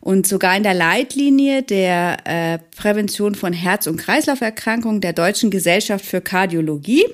Und 0.00 0.26
sogar 0.26 0.54
in 0.54 0.64
der 0.64 0.74
Leitlinie 0.74 1.62
der 1.62 2.18
äh, 2.24 2.58
Prävention 2.76 3.34
von 3.34 3.54
Herz- 3.54 3.86
und 3.86 3.96
Kreislauferkrankungen 3.96 5.00
der 5.00 5.14
Deutschen 5.14 5.50
Gesellschaft 5.50 6.04
für 6.04 6.20
Kardiologie, 6.20 7.04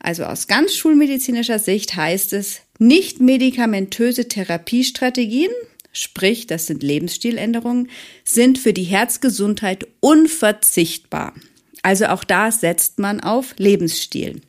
also 0.00 0.24
aus 0.24 0.46
ganz 0.46 0.74
schulmedizinischer 0.74 1.58
Sicht 1.58 1.96
heißt 1.96 2.32
es, 2.32 2.62
nicht 2.78 3.20
medikamentöse 3.20 4.28
Therapiestrategien, 4.28 5.50
sprich, 5.92 6.46
das 6.46 6.66
sind 6.66 6.82
Lebensstiländerungen, 6.82 7.88
sind 8.24 8.58
für 8.58 8.72
die 8.72 8.84
Herzgesundheit 8.84 9.86
unverzichtbar. 10.00 11.34
Also 11.82 12.06
auch 12.06 12.24
da 12.24 12.52
setzt 12.52 12.98
man 12.98 13.20
auf 13.20 13.54
Lebensstil. 13.58 14.40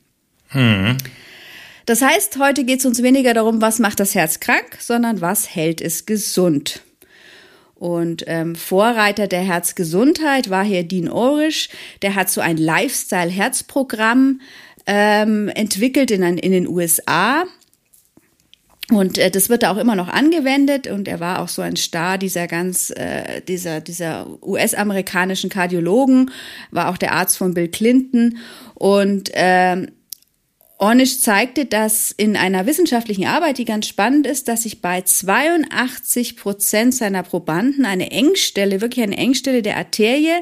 Hm. 0.49 0.97
Das 1.85 2.01
heißt, 2.01 2.37
heute 2.37 2.65
geht 2.65 2.79
es 2.79 2.85
uns 2.85 3.01
weniger 3.01 3.33
darum, 3.33 3.61
was 3.61 3.79
macht 3.79 3.99
das 3.99 4.13
Herz 4.13 4.39
krank, 4.39 4.77
sondern 4.79 5.21
was 5.21 5.55
hält 5.55 5.81
es 5.81 6.05
gesund. 6.05 6.83
Und 7.79 8.25
ähm, 8.27 8.55
Vorreiter 8.55 9.27
der 9.27 9.39
Herzgesundheit 9.39 10.49
war 10.49 10.65
hier 10.65 10.83
Dean 10.83 11.07
Orish. 11.07 11.69
Der 12.01 12.13
hat 12.13 12.29
so 12.29 12.41
ein 12.41 12.57
Lifestyle-Herzprogramm 12.57 14.41
ähm, 14.91 15.49
entwickelt 15.49 16.09
in, 16.09 16.23
in 16.23 16.51
den 16.51 16.67
USA. 16.67 17.43
Und 18.89 19.19
äh, 19.19 19.29
das 19.29 19.47
wird 19.47 19.61
da 19.61 19.71
auch 19.71 19.77
immer 19.77 19.95
noch 19.95 20.07
angewendet. 20.07 20.87
Und 20.87 21.07
er 21.07 21.19
war 21.19 21.41
auch 21.41 21.47
so 21.47 21.61
ein 21.61 21.75
Star 21.75 22.17
dieser 22.17 22.47
ganz, 22.47 22.89
äh, 22.89 23.41
dieser, 23.47 23.81
dieser 23.81 24.25
US-amerikanischen 24.41 25.51
Kardiologen, 25.51 26.31
war 26.71 26.89
auch 26.89 26.97
der 26.97 27.13
Arzt 27.13 27.37
von 27.37 27.53
Bill 27.53 27.67
Clinton. 27.67 28.39
Und 28.73 29.29
ähm, 29.33 29.89
Ornish 30.79 31.19
zeigte, 31.19 31.65
dass 31.65 32.11
in 32.11 32.35
einer 32.35 32.65
wissenschaftlichen 32.65 33.27
Arbeit, 33.27 33.59
die 33.59 33.65
ganz 33.65 33.87
spannend 33.87 34.25
ist, 34.25 34.47
dass 34.47 34.63
sich 34.63 34.81
bei 34.81 35.01
82 35.01 36.35
Prozent 36.35 36.95
seiner 36.95 37.21
Probanden 37.21 37.85
eine 37.85 38.09
Engstelle, 38.09 38.81
wirklich 38.81 39.03
eine 39.03 39.17
Engstelle 39.17 39.61
der 39.61 39.77
Arterie 39.77 40.41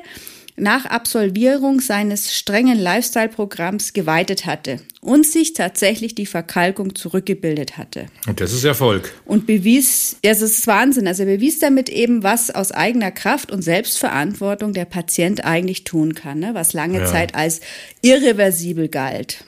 nach 0.57 0.85
Absolvierung 0.85 1.79
seines 1.79 2.35
strengen 2.35 2.79
Lifestyle-Programms 2.79 3.93
geweitet 3.93 4.47
hatte 4.47 4.79
und 5.01 5.25
sich 5.25 5.53
tatsächlich 5.53 6.15
die 6.15 6.25
Verkalkung 6.25 6.95
zurückgebildet 6.95 7.77
hatte. 7.77 8.07
Und 8.27 8.41
das 8.41 8.53
ist 8.53 8.63
Erfolg. 8.63 9.13
Und 9.25 9.45
bewies, 9.45 10.17
das 10.23 10.41
ist 10.41 10.65
Wahnsinn. 10.65 11.07
Also 11.07 11.23
er 11.23 11.37
bewies 11.37 11.59
damit 11.59 11.89
eben, 11.89 12.23
was 12.23 12.49
aus 12.49 12.71
eigener 12.71 13.11
Kraft 13.11 13.51
und 13.51 13.61
Selbstverantwortung 13.61 14.73
der 14.73 14.85
Patient 14.85 15.45
eigentlich 15.45 15.83
tun 15.83 16.15
kann, 16.15 16.39
ne? 16.39 16.49
was 16.53 16.73
lange 16.73 16.99
ja. 16.99 17.05
Zeit 17.05 17.35
als 17.35 17.61
irreversibel 18.01 18.89
galt. 18.89 19.45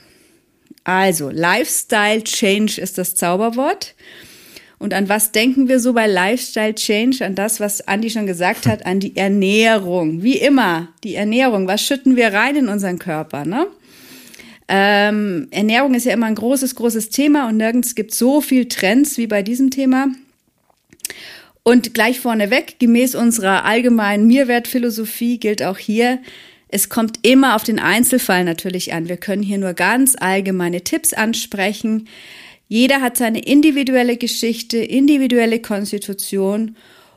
Also, 0.84 1.28
Lifestyle 1.28 2.24
Change 2.24 2.80
ist 2.80 2.96
das 2.96 3.14
Zauberwort. 3.14 3.94
Und 4.80 4.94
an 4.94 5.10
was 5.10 5.30
denken 5.30 5.68
wir 5.68 5.78
so 5.78 5.92
bei 5.92 6.06
Lifestyle 6.06 6.74
Change? 6.74 7.22
An 7.22 7.34
das, 7.34 7.60
was 7.60 7.86
Andi 7.86 8.08
schon 8.08 8.26
gesagt 8.26 8.66
hat, 8.66 8.86
an 8.86 8.98
die 8.98 9.14
Ernährung. 9.14 10.22
Wie 10.22 10.38
immer, 10.38 10.88
die 11.04 11.16
Ernährung. 11.16 11.68
Was 11.68 11.82
schütten 11.82 12.16
wir 12.16 12.32
rein 12.32 12.56
in 12.56 12.68
unseren 12.68 12.98
Körper, 12.98 13.44
ne? 13.44 13.66
Ähm, 14.68 15.48
Ernährung 15.50 15.92
ist 15.94 16.06
ja 16.06 16.14
immer 16.14 16.26
ein 16.26 16.34
großes, 16.34 16.76
großes 16.76 17.10
Thema 17.10 17.48
und 17.48 17.58
nirgends 17.58 17.94
gibt 17.94 18.14
so 18.14 18.40
viel 18.40 18.68
Trends 18.68 19.18
wie 19.18 19.26
bei 19.26 19.42
diesem 19.42 19.70
Thema. 19.70 20.08
Und 21.62 21.92
gleich 21.92 22.20
vorneweg, 22.20 22.78
gemäß 22.78 23.14
unserer 23.14 23.66
allgemeinen 23.66 24.26
Mehrwertphilosophie 24.28 25.38
gilt 25.38 25.62
auch 25.62 25.76
hier, 25.76 26.20
es 26.68 26.88
kommt 26.88 27.18
immer 27.22 27.56
auf 27.56 27.64
den 27.64 27.80
Einzelfall 27.80 28.44
natürlich 28.44 28.94
an. 28.94 29.08
Wir 29.08 29.18
können 29.18 29.42
hier 29.42 29.58
nur 29.58 29.74
ganz 29.74 30.16
allgemeine 30.18 30.82
Tipps 30.82 31.12
ansprechen. 31.12 32.08
Jeder 32.72 33.00
hat 33.00 33.16
seine 33.16 33.40
individuelle 33.40 34.16
Geschichte, 34.16 34.78
individuelle 34.78 35.58
Konstitution 35.60 36.76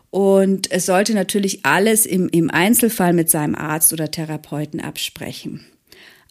und 0.10 0.72
es 0.72 0.88
sollte 0.88 1.14
natürlich 1.14 1.64
alles 1.64 2.08
im, 2.08 2.28
im 2.30 2.50
Einzelfall 2.50 3.14
mit 3.14 3.30
seinem 3.30 3.54
Arzt 3.54 3.94
oder 3.94 4.10
Therapeuten 4.10 4.80
absprechen. 4.80 5.64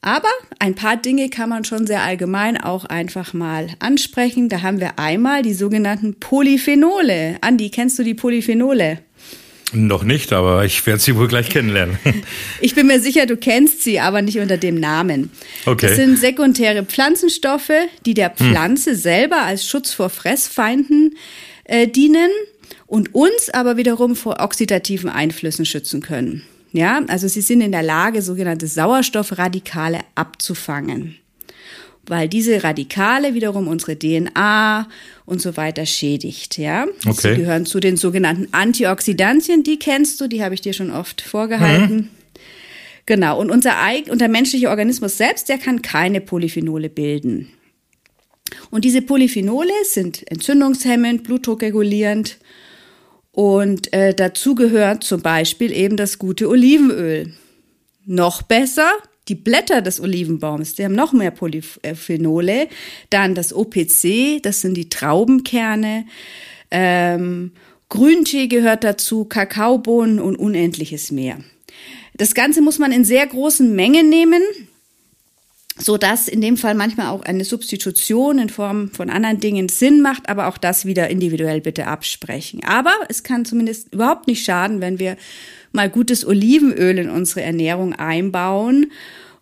Aber 0.01 0.29
ein 0.59 0.75
paar 0.75 0.97
Dinge 0.97 1.29
kann 1.29 1.49
man 1.49 1.65
schon 1.65 1.87
sehr 1.87 2.03
allgemein 2.03 2.61
auch 2.61 2.85
einfach 2.85 3.33
mal 3.33 3.69
ansprechen. 3.79 4.49
Da 4.49 4.63
haben 4.63 4.81
wir 4.81 4.99
einmal 4.99 5.43
die 5.43 5.55
sogenannten 5.55 6.19
Polyphenole. 6.19 7.37
Andi, 7.43 7.71
kennst 7.71 8.01
du 8.01 8.03
die 8.03 8.15
Polyphenole? 8.15 8.99
Noch 9.73 10.05
nicht, 10.05 10.33
aber 10.33 10.65
ich 10.65 10.85
werde 10.87 11.01
sie 11.01 11.17
wohl 11.17 11.29
gleich 11.29 11.49
kennenlernen. 11.49 11.99
Ich 12.61 12.75
bin 12.75 12.87
mir 12.87 13.01
sicher, 13.01 13.27
du 13.27 13.37
kennst 13.37 13.83
sie, 13.83 13.99
aber 13.99 14.23
nicht 14.23 14.39
unter 14.39 14.57
dem 14.57 14.79
Namen. 14.79 15.31
Okay. 15.67 15.89
Das 15.89 15.97
sind 15.97 16.19
sekundäre 16.19 16.85
Pflanzenstoffe, 16.85 17.73
die 18.07 18.15
der 18.15 18.29
hm. 18.37 18.37
Pflanze 18.37 18.91
hm. 18.91 18.97
selber 18.97 19.43
als 19.43 19.67
Schutz 19.67 19.93
vor 19.93 20.11
Fressfeinden 20.11 21.17
äh, 21.65 21.89
dienen 21.89 22.31
und 22.87 23.15
uns 23.15 23.51
aber 23.53 23.77
wiederum 23.77 24.15
vor 24.15 24.41
oxidativen 24.41 25.11
Einflüssen 25.11 25.65
schützen 25.65 26.03
können. 26.03 26.43
Ja, 26.73 27.03
also 27.09 27.29
sie 27.29 27.41
sind 27.41 27.61
in 27.61 27.73
der 27.73 27.83
Lage, 27.83 28.23
sogenannte 28.23 28.67
Sauerstoffradikale 28.67 30.01
abzufangen 30.15 31.17
weil 32.07 32.29
diese 32.29 32.65
Radikale 32.65 33.35
wiederum 33.35 33.69
unsere 33.69 33.99
DNA 33.99 34.89
und 35.25 35.41
so 35.41 35.57
weiter 35.57 35.87
schädigt. 35.87 36.59
Ja, 36.59 36.87
okay. 37.07 37.35
sie 37.35 37.41
gehören 37.43 37.67
zu 37.67 37.81
den 37.81 37.97
sogenannten 37.97 38.49
Antioxidantien. 38.53 39.63
Die 39.63 39.79
kennst 39.79 40.21
du, 40.21 40.29
die 40.29 40.43
habe 40.43 40.55
ich 40.55 40.61
dir 40.61 40.73
schon 40.73 40.91
oft 40.91 41.21
vorgehalten. 41.21 41.97
Mhm. 41.97 42.09
Genau. 43.07 43.41
Und 43.41 43.51
unser, 43.51 43.77
und 44.11 44.21
der 44.21 44.29
menschliche 44.29 44.71
Organismus 44.71 45.17
selbst, 45.17 45.49
der 45.49 45.59
kann 45.59 45.83
keine 45.83 46.21
Polyphenole 46.21 46.89
bilden. 46.89 47.49
Und 48.71 48.85
diese 48.85 49.03
Polyphenole 49.03 49.73
sind 49.85 50.31
entzündungshemmend, 50.31 51.25
blutdruckregulierend 51.25 52.39
und 53.33 53.93
äh, 53.95 54.15
dazu 54.15 54.55
gehört 54.55 55.05
zum 55.05 55.23
Beispiel 55.23 55.73
eben 55.73 55.97
das 55.97 56.19
gute 56.19 56.49
Olivenöl. 56.49 57.33
Noch 58.05 58.43
besser, 58.43 58.91
die 59.29 59.35
Blätter 59.35 59.83
des 59.83 60.01
Olivenbaums, 60.01 60.75
die 60.75 60.85
haben 60.85 60.95
noch 60.95 61.13
mehr 61.13 61.31
Polyphenole. 61.31 62.69
Dann 63.11 63.35
das 63.35 63.53
OPC, 63.55 64.43
das 64.43 64.61
sind 64.61 64.75
die 64.75 64.89
Traubenkerne. 64.89 66.07
Ähm, 66.71 67.53
Grüntee 67.89 68.47
gehört 68.49 68.85
dazu, 68.85 69.25
Kakaobohnen 69.25 70.19
und 70.19 70.37
unendliches 70.37 71.11
mehr. 71.11 71.39
Das 72.15 72.35
Ganze 72.35 72.63
muss 72.63 72.79
man 72.79 72.93
in 72.93 73.05
sehr 73.05 73.27
großen 73.27 73.75
Mengen 73.75 74.09
nehmen, 74.09 74.43
so 75.83 75.99
dass 75.99 76.29
in 76.29 76.41
dem 76.41 76.57
Fall 76.57 76.75
manchmal 76.75 77.09
auch 77.09 77.23
eine 77.23 77.45
Substitution 77.45 78.39
in 78.39 78.49
Form 78.49 78.91
von 78.91 79.11
anderen 79.11 79.41
Dingen 79.41 79.69
Sinn 79.69 80.01
macht, 80.01 80.29
aber 80.29 80.47
auch 80.49 80.59
das 80.59 80.85
wieder 80.85 81.11
individuell 81.11 81.61
bitte 81.61 81.87
absprechen. 81.87 82.63
Aber 82.65 82.93
es 83.09 83.23
kann 83.23 83.45
zumindest 83.45 83.93
überhaupt 83.93 84.27
nicht 84.29 84.45
schaden, 84.45 84.81
wenn 84.81 84.99
wir 84.99 85.17
mal 85.73 85.91
gutes 85.91 86.27
Olivenöl 86.27 86.99
in 86.99 87.11
unsere 87.11 87.43
Ernährung 87.43 87.95
einbauen. 87.95 88.93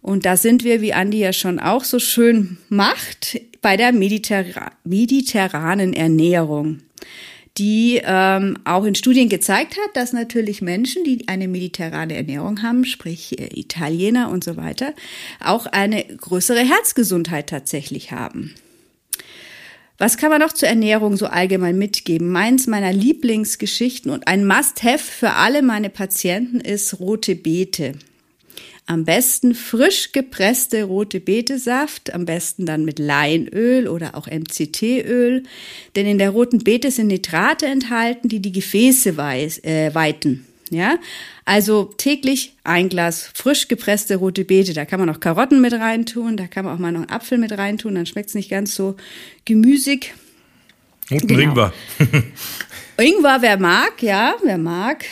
Und 0.02 0.24
da 0.24 0.36
sind 0.36 0.64
wir, 0.64 0.80
wie 0.80 0.94
Andi 0.94 1.18
ja 1.18 1.32
schon 1.32 1.58
auch 1.58 1.84
so 1.84 1.98
schön 1.98 2.56
macht, 2.68 3.38
bei 3.60 3.76
der 3.76 3.92
mediterra 3.92 4.72
mediterranen 4.84 5.92
Ernährung, 5.92 6.78
die 7.58 8.00
ähm, 8.04 8.58
auch 8.64 8.84
in 8.84 8.94
Studien 8.94 9.28
gezeigt 9.28 9.76
hat, 9.76 9.96
dass 9.96 10.12
natürlich 10.12 10.62
Menschen, 10.62 11.04
die 11.04 11.28
eine 11.28 11.48
mediterrane 11.48 12.14
Ernährung 12.14 12.62
haben, 12.62 12.84
sprich 12.84 13.38
äh, 13.38 13.48
Italiener 13.58 14.30
und 14.30 14.44
so 14.44 14.56
weiter, 14.56 14.94
auch 15.44 15.66
eine 15.66 16.04
größere 16.04 16.60
Herzgesundheit 16.60 17.48
tatsächlich 17.48 18.12
haben. 18.12 18.54
Was 19.98 20.16
kann 20.16 20.30
man 20.30 20.40
noch 20.40 20.54
zur 20.54 20.68
Ernährung 20.68 21.18
so 21.18 21.26
allgemein 21.26 21.76
mitgeben? 21.76 22.32
Meins 22.32 22.66
meiner 22.66 22.90
Lieblingsgeschichten 22.90 24.10
und 24.10 24.28
ein 24.28 24.46
Must-Have 24.46 24.98
für 24.98 25.32
alle 25.34 25.60
meine 25.60 25.90
Patienten 25.90 26.60
ist 26.60 27.00
rote 27.00 27.36
Beete. 27.36 27.92
Am 28.90 29.04
besten 29.04 29.54
frisch 29.54 30.10
gepresste 30.10 30.82
rote 30.82 31.20
Betesaft, 31.20 32.12
am 32.12 32.24
besten 32.24 32.66
dann 32.66 32.84
mit 32.84 32.98
Leinöl 32.98 33.86
oder 33.86 34.16
auch 34.16 34.26
MCT-Öl, 34.26 35.44
denn 35.94 36.06
in 36.06 36.18
der 36.18 36.30
roten 36.30 36.58
Beete 36.58 36.90
sind 36.90 37.06
Nitrate 37.06 37.66
enthalten, 37.66 38.28
die 38.28 38.40
die 38.40 38.50
Gefäße 38.50 39.10
äh, 39.10 39.94
weiten. 39.94 40.44
Ja, 40.70 40.98
also 41.44 41.94
täglich 41.98 42.56
ein 42.64 42.88
Glas 42.88 43.30
frisch 43.32 43.68
gepresste 43.68 44.16
rote 44.16 44.44
Beete. 44.44 44.74
Da 44.74 44.84
kann 44.84 44.98
man 44.98 45.08
auch 45.08 45.20
Karotten 45.20 45.60
mit 45.60 45.72
reintun, 45.72 46.36
da 46.36 46.48
kann 46.48 46.64
man 46.64 46.74
auch 46.74 46.80
mal 46.80 46.90
noch 46.90 47.02
einen 47.02 47.10
Apfel 47.10 47.38
mit 47.38 47.52
reintun, 47.52 47.94
dann 47.94 48.06
schmeckt 48.06 48.30
es 48.30 48.34
nicht 48.34 48.50
ganz 48.50 48.74
so 48.74 48.96
gemüsig. 49.44 50.14
Und 51.10 51.26
genau. 51.26 51.40
Ingwer. 51.40 51.72
Ingwer, 53.00 53.38
wer 53.40 53.58
mag, 53.58 54.02
ja, 54.02 54.36
wer 54.42 54.58
mag. 54.58 55.04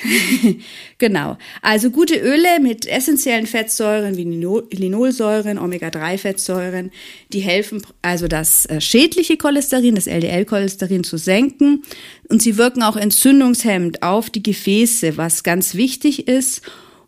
genau. 0.98 1.38
Also 1.62 1.90
gute 1.90 2.16
Öle 2.16 2.60
mit 2.60 2.86
essentiellen 2.86 3.46
Fettsäuren 3.46 4.16
wie 4.16 4.24
Linolsäuren, 4.24 5.58
Omega-3-Fettsäuren, 5.58 6.90
die 7.32 7.40
helfen 7.40 7.82
also 8.02 8.28
das 8.28 8.66
äh, 8.66 8.80
schädliche 8.80 9.38
Cholesterin, 9.38 9.94
das 9.94 10.06
LDL-Cholesterin 10.06 11.02
zu 11.02 11.16
senken. 11.16 11.82
Und 12.28 12.42
sie 12.42 12.58
wirken 12.58 12.82
auch 12.82 12.96
entzündungshemmend 12.96 14.02
auf 14.02 14.28
die 14.28 14.42
Gefäße, 14.42 15.16
was 15.16 15.42
ganz 15.42 15.74
wichtig 15.74 16.28
ist. 16.28 16.62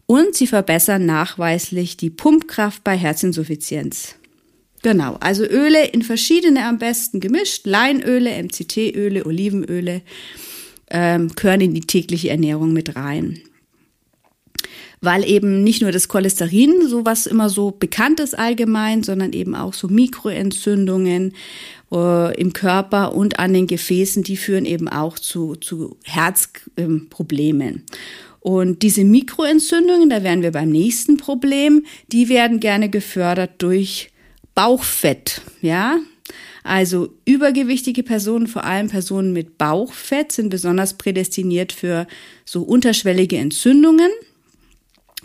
Und 0.07 0.35
sie 0.35 0.47
verbessern 0.47 1.05
nachweislich 1.05 1.97
die 1.97 2.11
Pumpkraft 2.11 2.83
bei 2.83 2.97
Herzinsuffizienz. 2.97 4.17
Genau, 4.83 5.17
also 5.21 5.45
Öle 5.45 5.87
in 5.89 6.03
verschiedene 6.03 6.65
am 6.65 6.79
besten 6.79 7.21
gemischt, 7.21 7.67
Leinöle, 7.67 8.43
MCT-Öle, 8.43 9.27
Olivenöle 9.27 10.03
ähm, 10.91 11.29
gehören 11.37 11.61
in 11.61 11.75
die 11.75 11.83
tägliche 11.83 12.31
Ernährung 12.31 12.73
mit 12.73 12.97
rein. 12.97 13.41
Weil 15.03 15.27
eben 15.29 15.65
nicht 15.65 15.83
nur 15.83 15.93
das 15.93 16.09
Cholesterin, 16.09 16.87
so 16.87 17.05
was 17.07 17.27
immer 17.27 17.49
so 17.49 17.71
bekannt 17.71 18.21
ist 18.21 18.39
allgemein, 18.39 19.03
sondern 19.03 19.33
eben 19.33 19.55
auch 19.55 19.73
so 19.73 19.89
Mikroentzündungen 19.89 21.35
äh, 21.93 22.41
im 22.41 22.53
Körper 22.53 23.15
und 23.15 23.39
an 23.39 23.53
den 23.53 23.67
Gefäßen, 23.67 24.23
die 24.23 24.37
führen 24.37 24.67
eben 24.67 24.89
auch 24.89 25.19
zu, 25.19 25.57
zu 25.57 25.97
Herzproblemen. 26.05 27.85
Und 28.41 28.83
diese 28.83 29.05
Mikroentzündungen, 29.05 30.09
da 30.09 30.23
wären 30.23 30.43
wir 30.43 30.53
beim 30.53 30.71
nächsten 30.71 31.19
Problem, 31.19 31.85
die 32.13 32.31
werden 32.31 32.61
gerne 32.61 32.89
gefördert 32.89 33.53
durch 33.59 34.11
Bauchfett, 34.55 35.43
ja. 35.61 35.99
Also 36.63 37.15
übergewichtige 37.25 38.03
Personen, 38.03 38.47
vor 38.47 38.65
allem 38.65 38.89
Personen 38.89 39.33
mit 39.33 39.57
Bauchfett, 39.57 40.33
sind 40.33 40.51
besonders 40.51 40.95
prädestiniert 40.99 41.73
für 41.73 42.07
so 42.45 42.63
unterschwellige 42.63 43.39
Entzündungen. 43.39 44.11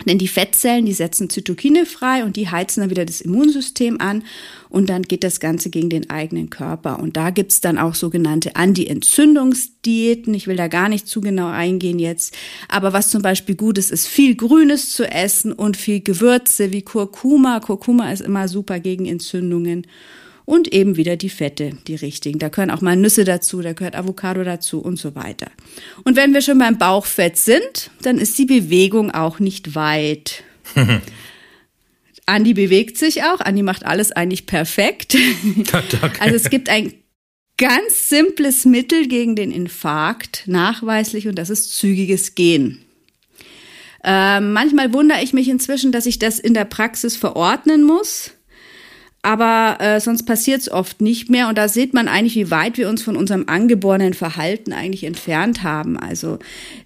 Denn 0.04 0.18
die 0.18 0.28
Fettzellen, 0.28 0.84
die 0.84 0.92
setzen 0.92 1.30
Zytokine 1.30 1.86
frei 1.86 2.22
und 2.22 2.36
die 2.36 2.50
heizen 2.50 2.80
dann 2.82 2.90
wieder 2.90 3.06
das 3.06 3.22
Immunsystem 3.22 3.98
an 4.00 4.24
und 4.68 4.90
dann 4.90 5.02
geht 5.02 5.24
das 5.24 5.40
Ganze 5.40 5.70
gegen 5.70 5.88
den 5.88 6.10
eigenen 6.10 6.50
Körper. 6.50 7.00
Und 7.00 7.16
da 7.16 7.30
gibt's 7.30 7.62
dann 7.62 7.78
auch 7.78 7.94
sogenannte 7.94 8.56
Anti-Entzündungsdiäten. 8.56 10.34
Ich 10.34 10.46
will 10.46 10.56
da 10.56 10.68
gar 10.68 10.90
nicht 10.90 11.08
zu 11.08 11.22
genau 11.22 11.48
eingehen 11.48 11.98
jetzt. 11.98 12.36
Aber 12.68 12.92
was 12.92 13.08
zum 13.08 13.22
Beispiel 13.22 13.54
gut 13.54 13.78
ist, 13.78 13.90
ist 13.90 14.06
viel 14.06 14.36
Grünes 14.36 14.92
zu 14.92 15.10
essen 15.10 15.52
und 15.52 15.78
viel 15.78 16.00
Gewürze 16.00 16.72
wie 16.72 16.82
Kurkuma. 16.82 17.60
Kurkuma 17.60 18.12
ist 18.12 18.20
immer 18.20 18.48
super 18.48 18.80
gegen 18.80 19.06
Entzündungen 19.06 19.86
und 20.46 20.72
eben 20.72 20.96
wieder 20.96 21.16
die 21.16 21.28
Fette, 21.28 21.72
die 21.86 21.96
richtigen. 21.96 22.38
Da 22.38 22.48
gehören 22.48 22.70
auch 22.70 22.80
mal 22.80 22.96
Nüsse 22.96 23.24
dazu, 23.24 23.60
da 23.60 23.74
gehört 23.74 23.96
Avocado 23.96 24.44
dazu 24.44 24.80
und 24.80 24.96
so 24.98 25.14
weiter. 25.14 25.50
Und 26.04 26.16
wenn 26.16 26.32
wir 26.32 26.40
schon 26.40 26.58
beim 26.58 26.78
Bauchfett 26.78 27.36
sind, 27.36 27.90
dann 28.00 28.16
ist 28.16 28.38
die 28.38 28.46
Bewegung 28.46 29.10
auch 29.10 29.40
nicht 29.40 29.74
weit. 29.74 30.44
Andi 32.26 32.54
bewegt 32.54 32.96
sich 32.96 33.24
auch. 33.24 33.40
Andi 33.40 33.62
macht 33.62 33.84
alles 33.84 34.12
eigentlich 34.12 34.46
perfekt. 34.46 35.16
also 36.20 36.34
es 36.34 36.48
gibt 36.48 36.68
ein 36.68 36.94
ganz 37.56 38.08
simples 38.08 38.64
Mittel 38.64 39.08
gegen 39.08 39.34
den 39.34 39.50
Infarkt, 39.50 40.44
nachweislich, 40.46 41.26
und 41.26 41.36
das 41.36 41.50
ist 41.50 41.76
zügiges 41.76 42.36
Gehen. 42.36 42.82
Äh, 44.04 44.40
manchmal 44.40 44.92
wundere 44.92 45.22
ich 45.22 45.32
mich 45.32 45.48
inzwischen, 45.48 45.90
dass 45.90 46.06
ich 46.06 46.20
das 46.20 46.38
in 46.38 46.54
der 46.54 46.66
Praxis 46.66 47.16
verordnen 47.16 47.82
muss 47.82 48.35
aber 49.26 49.78
äh, 49.80 50.00
sonst 50.00 50.22
passiert 50.22 50.60
es 50.60 50.70
oft 50.70 51.00
nicht 51.00 51.30
mehr. 51.30 51.48
Und 51.48 51.58
da 51.58 51.66
sieht 51.66 51.94
man 51.94 52.06
eigentlich, 52.06 52.36
wie 52.36 52.52
weit 52.52 52.78
wir 52.78 52.88
uns 52.88 53.02
von 53.02 53.16
unserem 53.16 53.48
angeborenen 53.48 54.14
Verhalten 54.14 54.72
eigentlich 54.72 55.02
entfernt 55.02 55.64
haben. 55.64 55.98
Also 55.98 56.38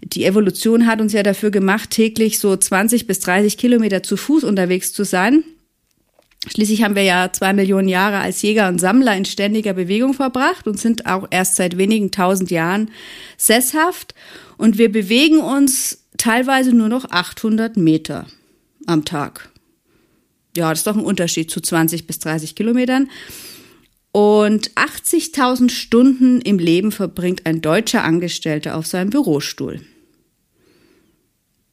die 0.03 0.25
Evolution 0.25 0.87
hat 0.87 1.03
uns 1.03 1.13
ja 1.13 1.23
dafür 1.23 1.51
gemacht, 1.51 1.91
täglich 1.91 2.39
so 2.39 2.57
20 2.57 3.07
bis 3.07 3.21
30 3.21 3.59
Kilometer 3.59 4.03
zu 4.03 4.17
Fuß 4.17 4.45
unterwegs 4.45 4.95
zu 4.95 5.05
sein. 5.05 5.45
Schließlich 6.51 6.83
haben 6.83 6.95
wir 6.95 7.03
ja 7.03 7.31
zwei 7.31 7.53
Millionen 7.53 7.89
Jahre 7.89 8.21
als 8.21 8.41
Jäger 8.41 8.69
und 8.69 8.81
Sammler 8.81 9.15
in 9.15 9.27
ständiger 9.27 9.75
Bewegung 9.75 10.15
verbracht 10.15 10.67
und 10.67 10.81
sind 10.81 11.05
auch 11.05 11.29
erst 11.31 11.57
seit 11.57 11.77
wenigen 11.77 12.11
tausend 12.11 12.51
Jahren 12.51 12.91
sesshaft. 13.37 14.15
Und 14.57 14.79
wir 14.79 14.91
bewegen 14.91 15.41
uns 15.41 16.07
teilweise 16.17 16.73
nur 16.73 16.89
noch 16.89 17.05
800 17.11 17.77
Meter 17.77 18.25
am 18.87 19.05
Tag 19.05 19.50
ja, 20.57 20.71
das 20.71 20.81
ist 20.81 20.87
doch 20.87 20.97
ein 20.97 21.05
Unterschied 21.05 21.51
zu 21.51 21.61
20 21.61 22.07
bis 22.07 22.19
30 22.19 22.55
Kilometern. 22.55 23.09
Und 24.13 24.73
80.000 24.73 25.71
Stunden 25.71 26.41
im 26.41 26.59
Leben 26.59 26.91
verbringt 26.91 27.47
ein 27.47 27.61
deutscher 27.61 28.03
Angestellter 28.03 28.77
auf 28.77 28.87
seinem 28.87 29.11
Bürostuhl. 29.11 29.81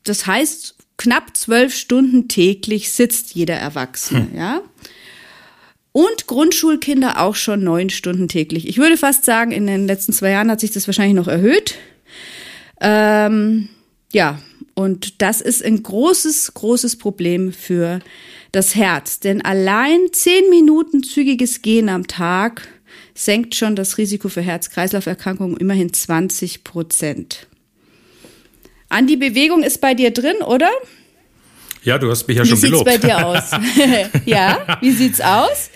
Das 0.04 0.28
heißt, 0.28 0.76
knapp 0.98 1.36
zwölf 1.36 1.76
Stunden 1.76 2.28
täglich 2.28 2.92
sitzt 2.92 3.34
jeder 3.34 3.56
Erwachsene, 3.56 4.28
hm. 4.32 4.38
ja. 4.38 4.62
Und 5.92 6.28
Grundschulkinder 6.28 7.20
auch 7.20 7.34
schon 7.34 7.64
neun 7.64 7.90
Stunden 7.90 8.28
täglich. 8.28 8.68
Ich 8.68 8.78
würde 8.78 8.98
fast 8.98 9.26
sagen, 9.26 9.52
in 9.52 9.66
den 9.66 9.88
letzten 9.88 10.14
zwei 10.14 10.30
Jahren 10.30 10.52
hat 10.52 10.60
sich 10.60 10.70
das 10.70 10.88
wahrscheinlich 10.88 11.16
noch 11.16 11.28
erhöht. 11.28 11.74
Ähm, 12.80 13.70
ja, 14.14 14.40
und 14.78 15.24
das 15.24 15.42
ist 15.42 15.66
ein 15.66 15.82
großes, 15.82 16.54
großes 16.54 17.00
Problem 17.00 17.52
für 17.52 17.98
das 18.52 18.76
Herz. 18.76 19.20
Denn 19.20 19.44
allein 19.44 19.98
zehn 20.12 20.52
Minuten 20.52 21.02
zügiges 21.02 21.64
Gehen 21.64 21.90
am 21.90 22.06
Tag 22.06 22.68
senkt 23.16 23.56
schon 23.56 23.76
das 23.76 23.98
Risiko 23.98 24.30
für 24.30 24.42
Herz-Kreislauf-Erkrankungen 24.42 25.58
immerhin 25.58 25.94
20 25.94 26.64
Prozent. 26.64 27.48
An 28.88 29.08
die 29.08 29.18
Bewegung 29.18 29.64
ist 29.64 29.82
bei 29.82 29.96
dir 29.96 30.12
drin, 30.12 30.38
oder? 30.46 30.70
Ja, 31.82 31.98
du 31.98 32.12
hast 32.12 32.28
mich 32.28 32.38
ja 32.38 32.44
wie 32.44 32.50
schon 32.50 32.62
gelobt. 32.62 32.86
Wie 32.86 32.92
sieht's 32.92 33.02
bei 33.02 33.08
dir 33.08 33.26
aus? 33.26 33.50
ja, 34.26 34.78
wie 34.82 34.92
sieht's 34.92 35.22
aus? 35.22 35.72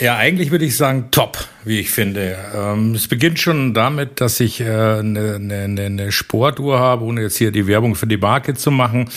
Ja, 0.00 0.16
eigentlich 0.16 0.50
würde 0.50 0.64
ich 0.64 0.78
sagen 0.78 1.08
top, 1.10 1.46
wie 1.66 1.80
ich 1.80 1.90
finde. 1.90 2.38
Ähm, 2.54 2.94
es 2.94 3.08
beginnt 3.08 3.40
schon 3.40 3.74
damit, 3.74 4.20
dass 4.20 4.38
ich 4.38 4.62
eine, 4.62 5.40
äh, 5.40 5.64
eine, 5.64 5.82
eine 5.82 6.12
Sportuhr 6.12 6.78
habe, 6.78 7.04
ohne 7.04 7.22
jetzt 7.22 7.36
hier 7.36 7.50
die 7.50 7.66
Werbung 7.66 7.96
für 7.96 8.06
die 8.06 8.16
Marke 8.16 8.54
zu 8.54 8.70
machen. 8.70 9.10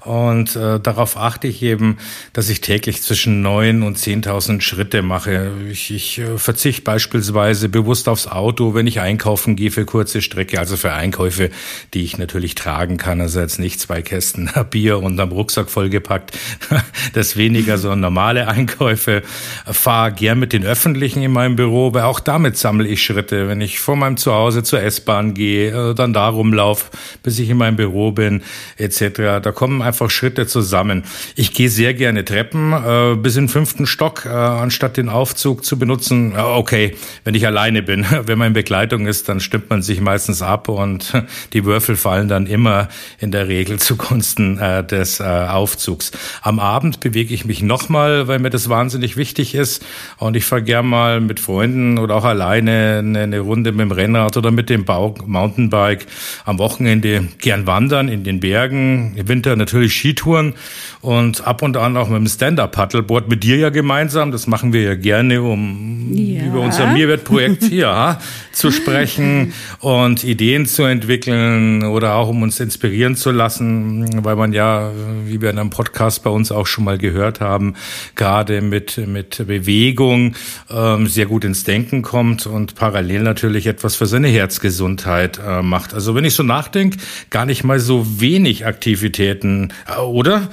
Und 0.00 0.56
äh, 0.56 0.80
darauf 0.80 1.16
achte 1.16 1.46
ich 1.46 1.62
eben, 1.62 1.98
dass 2.32 2.48
ich 2.48 2.60
täglich 2.60 3.02
zwischen 3.02 3.40
neun 3.40 3.84
und 3.84 3.98
zehntausend 3.98 4.64
Schritte 4.64 5.00
mache. 5.02 5.52
Ich, 5.70 5.92
ich 5.92 6.18
äh, 6.18 6.38
verzichte 6.38 6.82
beispielsweise 6.82 7.68
bewusst 7.68 8.08
aufs 8.08 8.26
Auto, 8.26 8.74
wenn 8.74 8.88
ich 8.88 8.98
einkaufen 8.98 9.54
gehe 9.54 9.70
für 9.70 9.84
kurze 9.84 10.20
Strecke, 10.20 10.58
also 10.58 10.76
für 10.76 10.92
Einkäufe, 10.92 11.50
die 11.94 12.02
ich 12.02 12.18
natürlich 12.18 12.56
tragen 12.56 12.96
kann. 12.96 13.20
Also 13.20 13.38
jetzt 13.38 13.60
nicht 13.60 13.78
zwei 13.78 14.02
Kästen 14.02 14.50
Bier 14.70 14.98
und 14.98 15.20
am 15.20 15.30
Rucksack 15.30 15.70
vollgepackt. 15.70 16.32
Das 17.14 17.36
weniger 17.36 17.78
so 17.78 17.94
normale 17.94 18.48
Einkäufe. 18.48 19.22
Fahre 19.66 20.12
gern 20.12 20.38
mit 20.38 20.52
den 20.52 20.64
Öffentlichen 20.64 21.22
in 21.22 21.30
meinem 21.30 21.56
Büro, 21.56 21.91
weil 21.92 22.02
auch 22.02 22.20
damit 22.20 22.56
sammle 22.56 22.88
ich 22.88 23.02
Schritte. 23.02 23.48
Wenn 23.48 23.60
ich 23.60 23.80
vor 23.80 23.96
meinem 23.96 24.16
Zuhause 24.16 24.62
zur 24.62 24.82
S-Bahn 24.82 25.34
gehe, 25.34 25.90
äh, 25.90 25.94
dann 25.94 26.12
da 26.12 26.28
rumlaufe, 26.28 26.86
bis 27.22 27.38
ich 27.38 27.50
in 27.50 27.56
meinem 27.56 27.76
Büro 27.76 28.12
bin, 28.12 28.42
etc. 28.76 29.40
Da 29.42 29.52
kommen 29.52 29.82
einfach 29.82 30.10
Schritte 30.10 30.46
zusammen. 30.46 31.04
Ich 31.36 31.52
gehe 31.52 31.68
sehr 31.68 31.94
gerne 31.94 32.24
Treppen 32.24 32.72
äh, 32.72 33.16
bis 33.16 33.36
in 33.36 33.44
den 33.44 33.48
fünften 33.48 33.86
Stock, 33.86 34.26
äh, 34.26 34.28
anstatt 34.28 34.96
den 34.96 35.08
Aufzug 35.08 35.64
zu 35.64 35.78
benutzen. 35.78 36.32
Äh, 36.32 36.40
okay, 36.40 36.96
wenn 37.24 37.34
ich 37.34 37.46
alleine 37.46 37.82
bin. 37.82 38.06
Wenn 38.24 38.38
man 38.38 38.48
in 38.48 38.52
Begleitung 38.52 39.06
ist, 39.06 39.28
dann 39.28 39.40
stimmt 39.40 39.68
man 39.70 39.82
sich 39.82 40.00
meistens 40.00 40.42
ab 40.42 40.68
und 40.68 41.12
die 41.52 41.64
Würfel 41.64 41.96
fallen 41.96 42.28
dann 42.28 42.46
immer 42.46 42.88
in 43.18 43.30
der 43.30 43.48
Regel 43.48 43.78
zugunsten 43.80 44.58
äh, 44.58 44.84
des 44.84 45.20
äh, 45.20 45.24
Aufzugs. 45.24 46.12
Am 46.40 46.58
Abend 46.58 47.00
bewege 47.00 47.34
ich 47.34 47.44
mich 47.44 47.62
nochmal, 47.62 48.28
weil 48.28 48.38
mir 48.38 48.50
das 48.50 48.68
wahnsinnig 48.68 49.16
wichtig 49.16 49.54
ist. 49.54 49.84
Und 50.18 50.36
ich 50.36 50.44
fahre 50.44 50.62
gern 50.62 50.86
mal 50.86 51.20
mit 51.20 51.40
Freunden 51.40 51.81
oder 51.98 52.16
auch 52.16 52.24
alleine 52.24 53.02
eine, 53.04 53.40
Runde 53.40 53.72
mit 53.72 53.80
dem 53.80 53.92
Rennrad 53.92 54.36
oder 54.36 54.50
mit 54.50 54.70
dem 54.70 54.84
Mountainbike. 54.86 56.06
Am 56.44 56.58
Wochenende 56.58 57.28
gern 57.40 57.66
wandern 57.66 58.08
in 58.08 58.24
den 58.24 58.40
Bergen. 58.40 59.14
Im 59.16 59.28
Winter 59.28 59.56
natürlich 59.56 59.72
natürlich 59.82 59.94
Skitouren 59.94 60.54
und 61.00 61.46
ab 61.46 61.62
und 61.62 61.76
an 61.76 61.96
auch 61.96 62.08
mit 62.08 62.18
dem 62.18 62.26
Stand-Up-Paddleboard 62.26 63.28
mit 63.28 63.42
dir 63.42 63.56
ja 63.56 63.70
gemeinsam. 63.70 64.30
Das 64.30 64.46
machen 64.46 64.72
wir 64.72 64.82
ja 64.82 64.94
gerne, 64.94 65.42
um 65.42 66.10
ja. 66.12 66.44
über 66.44 66.60
unser 66.60 66.92
Mehrwertprojekt 66.92 67.64
hier 67.64 68.18
zu 68.52 68.70
sprechen 68.70 69.52
und 69.80 70.24
Ideen 70.24 70.66
zu 70.66 70.84
entwickeln 70.84 71.84
oder 71.84 72.14
auch 72.14 72.28
um 72.28 72.42
uns 72.42 72.60
inspirieren 72.60 73.16
zu 73.16 73.30
lassen, 73.30 74.24
weil 74.24 74.36
man 74.36 74.52
ja, 74.52 74.90
wie 75.24 75.40
wir 75.40 75.50
in 75.50 75.58
einem 75.58 75.70
Podcast 75.70 76.22
bei 76.22 76.30
uns 76.30 76.52
auch 76.52 76.66
schon 76.66 76.84
mal 76.84 76.98
gehört 76.98 77.40
haben, 77.40 77.74
gerade 78.14 78.60
mit, 78.60 78.98
mit 79.06 79.44
Bewegung 79.46 80.34
ähm, 80.70 81.06
sehr 81.06 81.26
gut 81.26 81.44
ins 81.44 81.61
Denken 81.64 82.02
kommt 82.02 82.46
und 82.46 82.74
parallel 82.74 83.22
natürlich 83.22 83.66
etwas 83.66 83.96
für 83.96 84.06
seine 84.06 84.28
Herzgesundheit 84.28 85.38
äh, 85.44 85.62
macht. 85.62 85.94
Also 85.94 86.14
wenn 86.14 86.24
ich 86.24 86.34
so 86.34 86.42
nachdenke, 86.42 86.98
gar 87.30 87.46
nicht 87.46 87.64
mal 87.64 87.80
so 87.80 88.20
wenig 88.20 88.66
Aktivitäten, 88.66 89.72
äh, 89.88 90.00
oder? 90.00 90.48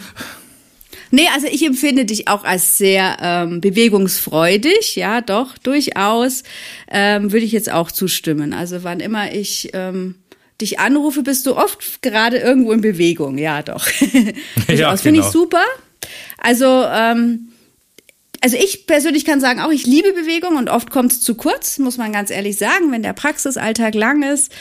Nee, 1.12 1.28
also 1.34 1.48
ich 1.48 1.66
empfinde 1.66 2.06
dich 2.06 2.28
auch 2.28 2.44
als 2.44 2.78
sehr 2.78 3.18
ähm, 3.22 3.62
bewegungsfreudig, 3.62 4.96
ja, 4.96 5.22
doch, 5.22 5.58
durchaus, 5.58 6.44
ähm, 6.92 7.32
würde 7.32 7.46
ich 7.46 7.52
jetzt 7.52 7.72
auch 7.72 7.92
zustimmen. 7.92 8.54
Also 8.54 8.84
wann 8.84 9.00
immer 9.00 9.34
ich 9.34 9.70
ähm, 9.74 10.16
dich 10.62 10.80
anrufe, 10.80 11.24
bist 11.24 11.46
du 11.46 11.56
oft 11.56 12.02
gerade 12.02 12.38
irgendwo 12.38 12.72
in 12.74 12.82
Bewegung, 12.82 13.38
ja, 13.38 13.64
doch. 13.64 13.88
ja, 14.68 14.92
das 14.92 15.02
finde 15.02 15.22
genau. 15.22 15.28
ich 15.28 15.34
super. 15.34 15.64
Also, 16.38 16.86
ähm, 16.94 17.50
also 18.42 18.58
ich 18.58 18.88
persönlich 18.88 19.26
kann 19.26 19.42
sagen, 19.42 19.60
auch 19.60 19.72
ich 19.72 19.86
liebe 19.86 20.14
Bewegung 20.14 20.58
und 20.58 20.70
oft 20.70 20.90
kommt 20.90 21.12
es 21.12 21.22
zu 21.22 21.36
kurz, 21.36 21.78
muss 21.80 21.98
man 21.98 22.12
ganz 22.14 22.32
ehrlich 22.32 22.58
sagen, 22.58 22.92
wenn 22.92 23.04
der 23.04 23.14
Praxisalltag 23.14 23.96
lang 23.96 24.24
ist. 24.24 24.52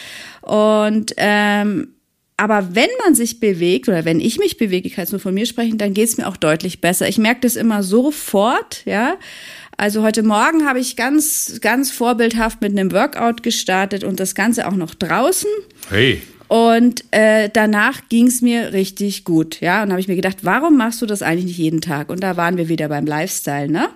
Und 0.43 1.15
ähm, 1.17 1.95
aber 2.37 2.75
wenn 2.75 2.89
man 3.05 3.17
sich 3.17 3.41
bewegt 3.41 3.89
oder 3.89 4.05
wenn 4.05 4.21
ich 4.21 4.39
mich 4.39 4.59
bewege, 4.59 4.87
ich 4.87 4.95
kann 4.95 5.03
jetzt 5.03 5.11
nur 5.11 5.21
von 5.21 5.35
mir 5.35 5.45
sprechen, 5.45 5.77
dann 5.77 5.93
geht 5.93 6.09
es 6.09 6.17
mir 6.17 6.29
auch 6.29 6.37
deutlich 6.37 6.81
besser. 6.81 7.09
Ich 7.09 7.19
merke 7.19 7.41
das 7.41 7.57
immer 7.57 7.83
sofort, 7.83 8.85
ja. 8.85 9.17
Also 9.77 10.03
heute 10.03 10.23
Morgen 10.23 10.65
habe 10.65 10.79
ich 10.79 10.95
ganz, 10.97 11.59
ganz 11.61 11.91
vorbildhaft 11.91 12.61
mit 12.61 12.73
einem 12.73 12.93
Workout 12.93 13.43
gestartet 13.43 14.05
und 14.05 14.21
das 14.21 14.37
Ganze 14.37 14.69
auch 14.69 14.77
noch 14.77 14.95
draußen. 14.95 15.51
Hey. 15.91 16.23
Und 16.49 17.05
äh, 17.11 17.51
danach 17.53 18.09
ging 18.09 18.27
es 18.27 18.41
mir 18.41 18.73
richtig 18.73 19.25
gut, 19.25 19.61
ja. 19.61 19.83
Und 19.83 19.91
habe 19.91 20.01
ich 20.01 20.09
mir 20.09 20.17
gedacht, 20.17 20.39
warum 20.43 20.77
machst 20.77 21.01
du 21.03 21.07
das 21.07 21.23
eigentlich 21.23 21.45
nicht 21.45 21.59
jeden 21.59 21.81
Tag? 21.81 22.09
Und 22.09 22.23
da 22.23 22.37
waren 22.37 22.57
wir 22.57 22.69
wieder 22.69 22.89
beim 22.89 23.07
Lifestyle, 23.07 23.71
ne? 23.71 23.91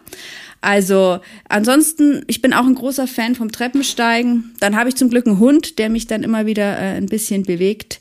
Also 0.61 1.19
ansonsten, 1.49 2.23
ich 2.29 2.41
bin 2.41 2.53
auch 2.53 2.65
ein 2.65 2.77
großer 2.77 3.09
Fan 3.09 3.35
vom 3.35 3.51
Treppensteigen. 3.51 4.55
Dann 4.61 4.77
habe 4.77 4.89
ich 4.89 4.95
zum 4.95 5.11
Glück 5.11 5.27
einen 5.27 5.41
Hund, 5.41 5.79
der 5.81 5.91
mich 5.91 6.07
dann 6.07 6.23
immer 6.23 6.47
wieder 6.47 6.79
äh, 6.79 6.97
ein 6.97 7.07
bisschen 7.07 7.43
bewegt. 7.43 8.01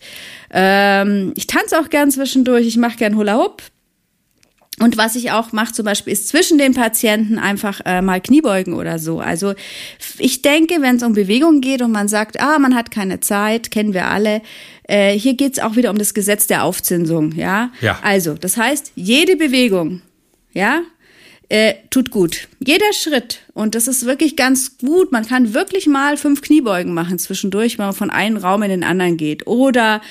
Ähm, 0.51 1.33
ich 1.35 1.47
tanze 1.47 1.79
auch 1.79 1.89
gern 1.89 2.11
zwischendurch. 2.11 2.67
Ich 2.67 2.77
mache 2.77 2.97
gern 2.97 3.15
Hula 3.15 3.37
Hoop. 3.37 3.63
Und 4.81 4.97
was 4.97 5.15
ich 5.15 5.31
auch 5.31 5.51
mache 5.51 5.73
zum 5.73 5.85
Beispiel, 5.85 6.13
ist 6.13 6.27
zwischen 6.27 6.57
den 6.57 6.73
Patienten 6.73 7.37
einfach 7.37 7.81
äh, 7.85 8.01
mal 8.01 8.19
Kniebeugen 8.19 8.73
oder 8.73 8.99
so. 8.99 9.19
Also 9.19 9.53
ich 10.17 10.41
denke, 10.41 10.81
wenn 10.81 10.95
es 10.95 11.03
um 11.03 11.13
Bewegung 11.13 11.61
geht 11.61 11.81
und 11.81 11.91
man 11.91 12.07
sagt, 12.07 12.39
ah, 12.39 12.57
man 12.59 12.75
hat 12.75 12.91
keine 12.91 13.19
Zeit, 13.19 13.71
kennen 13.71 13.93
wir 13.93 14.07
alle, 14.07 14.41
äh, 14.87 15.17
hier 15.17 15.35
geht's 15.35 15.59
auch 15.59 15.75
wieder 15.75 15.91
um 15.91 15.97
das 15.97 16.13
Gesetz 16.13 16.47
der 16.47 16.63
Aufzinsung, 16.63 17.33
ja? 17.33 17.71
ja. 17.81 17.99
Also, 18.01 18.33
das 18.33 18.57
heißt, 18.57 18.93
jede 18.95 19.35
Bewegung, 19.35 20.01
ja, 20.53 20.81
äh, 21.51 21.73
tut 21.89 22.11
gut. 22.11 22.47
Jeder 22.65 22.93
Schritt. 22.93 23.39
Und 23.53 23.75
das 23.75 23.89
ist 23.89 24.05
wirklich 24.05 24.37
ganz 24.37 24.77
gut. 24.77 25.11
Man 25.11 25.27
kann 25.27 25.53
wirklich 25.53 25.85
mal 25.85 26.15
fünf 26.15 26.41
Kniebeugen 26.41 26.93
machen 26.93 27.19
zwischendurch, 27.19 27.77
wenn 27.77 27.87
man 27.87 27.93
von 27.93 28.09
einem 28.09 28.37
Raum 28.37 28.63
in 28.63 28.69
den 28.69 28.85
anderen 28.85 29.17
geht. 29.17 29.47
Oder 29.47 30.01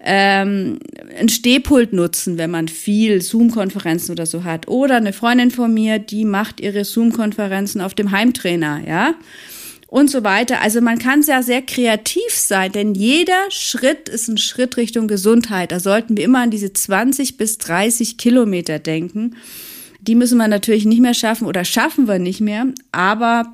ähm, 0.00 0.80
ein 1.16 1.28
Stehpult 1.28 1.92
nutzen, 1.92 2.36
wenn 2.36 2.50
man 2.50 2.66
viel 2.66 3.22
Zoom-Konferenzen 3.22 4.10
oder 4.10 4.26
so 4.26 4.42
hat. 4.42 4.66
Oder 4.66 4.96
eine 4.96 5.12
Freundin 5.12 5.52
von 5.52 5.72
mir, 5.72 6.00
die 6.00 6.24
macht 6.24 6.60
ihre 6.60 6.84
Zoom-Konferenzen 6.84 7.80
auf 7.80 7.94
dem 7.94 8.10
Heimtrainer, 8.10 8.80
ja. 8.84 9.14
und 9.86 10.10
so 10.10 10.24
weiter. 10.24 10.62
Also 10.62 10.80
man 10.80 10.98
kann 10.98 11.22
ja 11.22 11.44
sehr 11.44 11.62
kreativ 11.62 12.30
sein, 12.30 12.72
denn 12.72 12.96
jeder 12.96 13.50
Schritt 13.50 14.08
ist 14.08 14.26
ein 14.26 14.36
Schritt 14.36 14.76
Richtung 14.76 15.06
Gesundheit. 15.06 15.70
Da 15.70 15.78
sollten 15.78 16.16
wir 16.16 16.24
immer 16.24 16.40
an 16.40 16.50
diese 16.50 16.72
20 16.72 17.36
bis 17.36 17.58
30 17.58 18.16
Kilometer 18.18 18.80
denken. 18.80 19.36
Die 20.08 20.14
müssen 20.14 20.38
wir 20.38 20.48
natürlich 20.48 20.86
nicht 20.86 21.02
mehr 21.02 21.14
schaffen 21.14 21.46
oder 21.46 21.64
schaffen 21.64 22.08
wir 22.08 22.18
nicht 22.18 22.40
mehr, 22.40 22.66
aber 22.90 23.44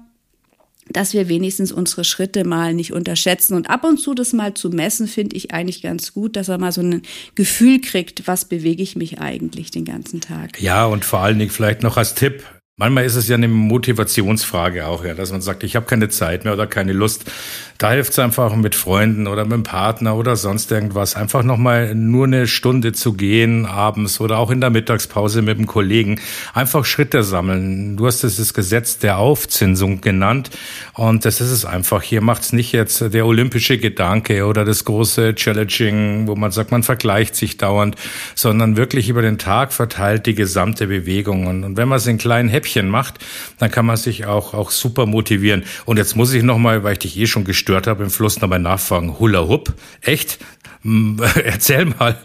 dass 0.89 1.13
wir 1.13 1.29
wenigstens 1.29 1.73
unsere 1.73 2.05
Schritte 2.05 2.45
mal 2.45 2.75
nicht 2.75 2.93
unterschätzen. 2.93 3.55
Und 3.55 3.69
ab 3.71 3.85
und 3.85 3.99
zu 3.99 4.15
das 4.15 4.33
mal 4.33 4.55
zu 4.55 4.71
messen, 4.71 5.09
finde 5.09 5.35
ich 5.35 5.53
eigentlich 5.53 5.83
ganz 5.83 6.13
gut, 6.13 6.37
dass 6.37 6.49
er 6.49 6.59
mal 6.59 6.73
so 6.73 6.83
ein 6.83 7.03
Gefühl 7.35 7.81
kriegt, 7.81 8.27
was 8.29 8.45
bewege 8.45 8.83
ich 8.83 8.95
mich 8.95 9.21
eigentlich 9.21 9.71
den 9.71 9.85
ganzen 9.85 10.21
Tag. 10.21 10.61
Ja, 10.61 10.87
und 10.87 11.05
vor 11.05 11.21
allen 11.21 11.39
Dingen 11.39 11.51
vielleicht 11.51 11.83
noch 11.83 11.97
als 11.97 12.15
Tipp, 12.15 12.45
Manchmal 12.77 13.05
ist 13.05 13.15
es 13.15 13.29
ja 13.29 13.37
eine 13.37 13.47
Motivationsfrage 13.47 14.89
auch, 14.89 15.05
ja, 15.05 15.15
dass 15.15 15.31
man 15.31 15.41
sagt, 15.41 15.63
ich 15.63 15.77
habe 15.77 15.87
keine 15.87 16.09
Zeit 16.09 16.43
mehr 16.43 16.55
oder 16.55 16.67
keine 16.67 16.93
Lust. 16.93 17.31
Da 17.79 17.93
hilft 17.93 18.11
es 18.11 18.19
einfach 18.19 18.55
mit 18.57 18.75
Freunden 18.75 19.29
oder 19.29 19.45
mit 19.45 19.53
dem 19.53 19.63
Partner 19.63 20.17
oder 20.17 20.35
sonst 20.35 20.73
irgendwas, 20.73 21.15
einfach 21.15 21.45
nochmal 21.45 21.95
nur 21.95 22.27
eine 22.27 22.49
Stunde 22.49 22.93
zu 22.93 23.13
gehen 23.13 23.65
abends 23.65 24.21
oder 24.21 24.39
auch 24.39 24.51
in 24.51 24.61
der 24.61 24.71
Mittagspause 24.71 25.43
mit 25.43 25.57
dem 25.57 25.67
Kollegen. 25.67 26.21
Einfach 26.53 26.85
Schritte 26.85 27.23
sammeln. 27.23 27.97
Du 27.97 28.07
hast 28.07 28.25
es 28.25 28.39
das 28.39 28.55
Gesetz 28.55 28.99
der 28.99 29.19
Aufzinsung 29.19 30.01
genannt 30.01 30.51
und 30.95 31.25
das 31.25 31.41
ist 31.41 31.53
es 31.53 31.65
einfach. 31.65 32.03
Hier 32.03 32.23
macht 32.23 32.43
es 32.43 32.53
nicht 32.53 32.73
jetzt 32.73 33.15
der 33.15 33.25
olympische 33.25 33.79
Gedanke 33.79 34.47
oder 34.47 34.65
das 34.65 34.85
große 34.85 35.37
Challenging, 35.37 36.27
wo 36.27 36.35
man 36.35 36.51
sagt, 36.51 36.73
man 36.73 36.83
vergleicht 36.83 37.37
sich 37.37 37.57
dauernd, 37.57 37.95
sondern 38.35 38.77
wirklich 38.77 39.09
über 39.09 39.23
den 39.23 39.39
Tag 39.39 39.73
verteilt 39.73 40.27
die 40.27 40.35
gesamte 40.35 40.89
Bewegung. 40.89 41.47
Und 41.47 41.77
wenn 41.77 41.87
man 41.87 41.99
es 41.99 42.07
in 42.09 42.19
kleinen 42.19 42.49
Häppchen 42.65 42.89
macht, 42.89 43.15
dann 43.59 43.71
kann 43.71 43.87
man 43.87 43.97
sich 43.97 44.27
auch, 44.27 44.55
auch 44.55 44.71
super 44.71 45.07
motivieren. 45.07 45.65
Und 45.85 45.99
jetzt 45.99 46.17
muss 46.17 46.33
ich 46.33 46.43
nochmal, 46.43 46.83
weil 46.83 46.95
ich 46.95 47.01
dich 47.01 47.19
eh 47.19 47.27
schon 47.27 47.45
gestört 47.45 47.87
habe, 47.87 48.05
im 48.05 48.11
Fluss 48.11 48.41
nochmal 48.41 48.59
nachfragen. 48.59 49.19
Hula 49.19 49.47
Hoop? 49.47 49.75
Echt? 50.01 50.39
Erzähl 51.45 51.87
mal. 51.87 52.17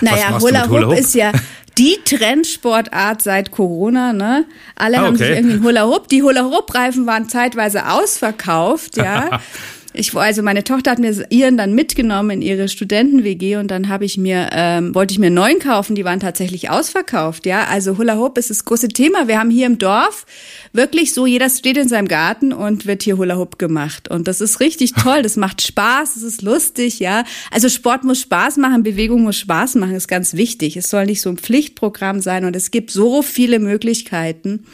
Naja, 0.00 0.38
Hula 0.40 0.68
Hula 0.68 0.86
Hoop 0.88 0.98
ist 0.98 1.14
ja 1.14 1.32
die 1.78 1.96
Trendsportart 2.04 3.22
seit 3.22 3.50
Corona, 3.50 4.12
ne? 4.12 4.44
Alle 4.74 4.98
ah, 4.98 5.02
haben 5.02 5.16
sich 5.16 5.28
irgendwie 5.28 5.60
Hula 5.60 5.86
Hoop. 5.86 6.08
Die 6.08 6.22
Hula 6.22 6.42
Hoop 6.42 6.74
Reifen 6.74 7.06
waren 7.06 7.28
zeitweise 7.28 7.88
ausverkauft, 7.90 8.96
ja. 8.96 9.40
Ich, 9.98 10.14
also 10.14 10.42
meine 10.42 10.62
Tochter 10.62 10.92
hat 10.92 11.00
mir 11.00 11.26
ihren 11.28 11.56
dann 11.56 11.74
mitgenommen 11.74 12.30
in 12.30 12.42
ihre 12.42 12.68
Studenten-WG 12.68 13.56
und 13.56 13.68
dann 13.68 13.88
habe 13.88 14.04
ich 14.04 14.16
mir, 14.16 14.48
ähm, 14.52 14.94
wollte 14.94 15.10
ich 15.10 15.18
mir 15.18 15.30
neun 15.30 15.58
kaufen, 15.58 15.96
die 15.96 16.04
waren 16.04 16.20
tatsächlich 16.20 16.70
ausverkauft, 16.70 17.46
ja. 17.46 17.64
Also 17.64 17.98
Hula 17.98 18.16
Hoop 18.16 18.38
ist 18.38 18.48
das 18.48 18.64
große 18.64 18.86
Thema. 18.88 19.26
Wir 19.26 19.40
haben 19.40 19.50
hier 19.50 19.66
im 19.66 19.78
Dorf 19.78 20.24
wirklich 20.72 21.12
so, 21.14 21.26
jeder 21.26 21.50
steht 21.50 21.76
in 21.76 21.88
seinem 21.88 22.06
Garten 22.06 22.52
und 22.52 22.86
wird 22.86 23.02
hier 23.02 23.18
Hula 23.18 23.38
Hoop 23.38 23.58
gemacht. 23.58 24.08
Und 24.08 24.28
das 24.28 24.40
ist 24.40 24.60
richtig 24.60 24.92
toll, 25.02 25.22
das 25.22 25.36
macht 25.36 25.62
Spaß, 25.62 26.14
es 26.14 26.22
ist 26.22 26.42
lustig, 26.42 27.00
ja. 27.00 27.24
Also 27.50 27.68
Sport 27.68 28.04
muss 28.04 28.20
Spaß 28.20 28.56
machen, 28.58 28.84
Bewegung 28.84 29.24
muss 29.24 29.38
Spaß 29.38 29.74
machen, 29.74 29.96
ist 29.96 30.06
ganz 30.06 30.34
wichtig. 30.34 30.76
Es 30.76 30.90
soll 30.90 31.06
nicht 31.06 31.22
so 31.22 31.30
ein 31.30 31.38
Pflichtprogramm 31.38 32.20
sein 32.20 32.44
und 32.44 32.54
es 32.54 32.70
gibt 32.70 32.92
so 32.92 33.20
viele 33.20 33.58
Möglichkeiten. 33.58 34.64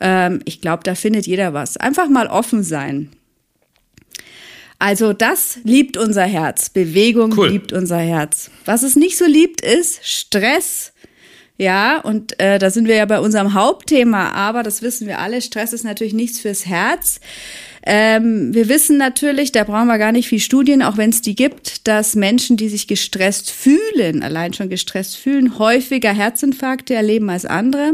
Ähm, 0.00 0.40
ich 0.46 0.62
glaube, 0.62 0.84
da 0.84 0.94
findet 0.94 1.26
jeder 1.26 1.52
was. 1.52 1.76
Einfach 1.76 2.08
mal 2.08 2.28
offen 2.28 2.62
sein. 2.62 3.10
Also 4.78 5.12
das 5.12 5.58
liebt 5.64 5.96
unser 5.96 6.24
Herz. 6.24 6.68
Bewegung 6.68 7.32
cool. 7.36 7.48
liebt 7.48 7.72
unser 7.72 7.98
Herz. 7.98 8.50
Was 8.64 8.82
es 8.82 8.96
nicht 8.96 9.16
so 9.16 9.24
liebt, 9.24 9.60
ist 9.60 10.04
Stress. 10.04 10.92
Ja, 11.56 12.00
und 12.00 12.40
äh, 12.40 12.58
da 12.58 12.70
sind 12.70 12.88
wir 12.88 12.96
ja 12.96 13.04
bei 13.04 13.20
unserem 13.20 13.54
Hauptthema, 13.54 14.30
aber 14.32 14.64
das 14.64 14.82
wissen 14.82 15.06
wir 15.06 15.20
alle, 15.20 15.40
Stress 15.40 15.72
ist 15.72 15.84
natürlich 15.84 16.12
nichts 16.12 16.40
fürs 16.40 16.66
Herz. 16.66 17.20
Ähm, 17.86 18.52
wir 18.52 18.68
wissen 18.68 18.96
natürlich, 18.96 19.52
da 19.52 19.62
brauchen 19.62 19.86
wir 19.86 19.98
gar 19.98 20.10
nicht 20.10 20.28
viel 20.28 20.40
Studien, 20.40 20.82
auch 20.82 20.96
wenn 20.96 21.10
es 21.10 21.20
die 21.20 21.36
gibt, 21.36 21.86
dass 21.86 22.16
Menschen, 22.16 22.56
die 22.56 22.68
sich 22.68 22.88
gestresst 22.88 23.52
fühlen, 23.52 24.24
allein 24.24 24.52
schon 24.52 24.68
gestresst 24.68 25.16
fühlen, 25.16 25.58
häufiger 25.58 26.12
Herzinfarkte 26.12 26.94
erleben 26.94 27.30
als 27.30 27.44
andere. 27.44 27.92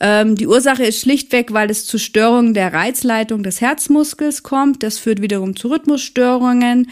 Ähm, 0.00 0.34
die 0.34 0.46
Ursache 0.46 0.84
ist 0.84 1.00
schlichtweg, 1.00 1.52
weil 1.52 1.70
es 1.70 1.86
zu 1.86 1.98
Störungen 1.98 2.54
der 2.54 2.72
Reizleitung 2.72 3.42
des 3.42 3.60
Herzmuskels 3.60 4.42
kommt. 4.42 4.82
Das 4.82 4.98
führt 4.98 5.20
wiederum 5.20 5.54
zu 5.56 5.68
Rhythmusstörungen. 5.68 6.90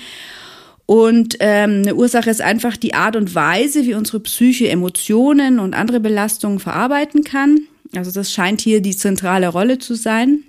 Und 0.84 1.36
ähm, 1.40 1.82
eine 1.82 1.94
Ursache 1.94 2.30
ist 2.30 2.40
einfach 2.40 2.76
die 2.76 2.94
Art 2.94 3.16
und 3.16 3.34
Weise, 3.34 3.84
wie 3.84 3.94
unsere 3.94 4.20
Psyche 4.20 4.68
Emotionen 4.68 5.58
und 5.58 5.74
andere 5.74 6.00
Belastungen 6.00 6.60
verarbeiten 6.60 7.24
kann. 7.24 7.60
Also 7.94 8.10
das 8.10 8.32
scheint 8.32 8.60
hier 8.60 8.80
die 8.80 8.96
zentrale 8.96 9.48
Rolle 9.48 9.78
zu 9.78 9.94
sein. 9.94 10.44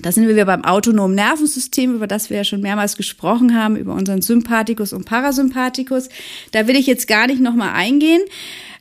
Da 0.00 0.12
sind 0.12 0.28
wir 0.28 0.44
beim 0.44 0.64
autonomen 0.64 1.16
Nervensystem, 1.16 1.94
über 1.94 2.06
das 2.06 2.30
wir 2.30 2.36
ja 2.36 2.44
schon 2.44 2.60
mehrmals 2.60 2.96
gesprochen 2.96 3.56
haben, 3.56 3.76
über 3.76 3.94
unseren 3.94 4.22
Sympathikus 4.22 4.92
und 4.92 5.04
Parasympathikus. 5.06 6.08
Da 6.52 6.68
will 6.68 6.76
ich 6.76 6.86
jetzt 6.86 7.08
gar 7.08 7.26
nicht 7.26 7.40
nochmal 7.40 7.70
eingehen. 7.74 8.22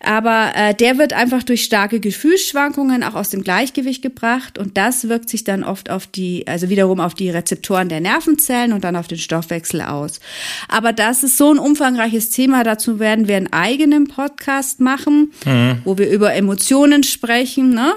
Aber 0.08 0.54
äh, 0.56 0.74
der 0.74 0.98
wird 0.98 1.12
einfach 1.12 1.44
durch 1.44 1.66
starke 1.66 2.00
Gefühlsschwankungen 2.00 3.04
auch 3.04 3.14
aus 3.14 3.28
dem 3.28 3.44
Gleichgewicht 3.44 4.02
gebracht 4.02 4.58
und 4.58 4.78
das 4.78 5.10
wirkt 5.10 5.28
sich 5.28 5.44
dann 5.44 5.66
oft 5.66 5.90
auf 5.90 6.08
die, 6.08 6.48
also 6.48 6.70
wiederum 6.70 7.02
auf 7.02 7.14
die 7.14 7.30
Rezeptoren 7.30 7.90
der 7.90 8.00
Nervenzellen 8.00 8.72
und 8.72 8.86
dann 8.86 8.96
auf 8.96 9.10
den 9.10 9.18
Stoffwechsel 9.18 9.82
aus. 9.82 10.22
Aber 10.70 10.94
das 10.94 11.24
ist 11.24 11.38
so 11.38 11.52
ein 11.52 11.60
umfangreiches 11.60 12.30
Thema, 12.30 12.64
dazu 12.64 13.00
werden 13.00 13.28
wir 13.28 13.36
einen 13.36 13.52
eigenen 13.52 14.08
Podcast 14.08 14.80
machen, 14.80 15.34
mhm. 15.44 15.82
wo 15.84 15.98
wir 15.98 16.10
über 16.10 16.34
Emotionen 16.34 17.04
sprechen, 17.04 17.72
ne? 17.72 17.94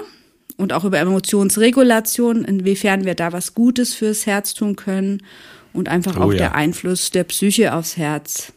Und 0.57 0.73
auch 0.73 0.83
über 0.83 0.99
Emotionsregulation, 0.99 2.43
inwiefern 2.43 3.05
wir 3.05 3.15
da 3.15 3.31
was 3.31 3.55
Gutes 3.55 3.93
fürs 3.93 4.25
Herz 4.25 4.53
tun 4.53 4.75
können 4.75 5.23
und 5.71 5.87
einfach 5.87 6.17
oh, 6.17 6.23
auch 6.23 6.31
ja. 6.33 6.39
der 6.39 6.55
Einfluss 6.55 7.09
der 7.09 7.23
Psyche 7.23 7.73
aufs 7.73 7.95
Herz. 7.95 8.51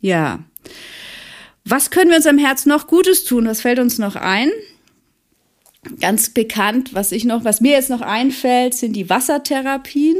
Ja. 0.00 0.38
Was 1.66 1.90
können 1.90 2.10
wir 2.10 2.16
unserem 2.16 2.38
Herz 2.38 2.66
noch 2.66 2.86
Gutes 2.86 3.24
tun? 3.24 3.46
Was 3.46 3.62
fällt 3.62 3.78
uns 3.78 3.98
noch 3.98 4.16
ein? 4.16 4.50
Ganz 6.00 6.30
bekannt, 6.30 6.94
was 6.94 7.12
ich 7.12 7.24
noch, 7.24 7.44
was 7.44 7.60
mir 7.60 7.72
jetzt 7.72 7.90
noch 7.90 8.00
einfällt, 8.00 8.74
sind 8.74 8.94
die 8.94 9.10
Wassertherapien. 9.10 10.16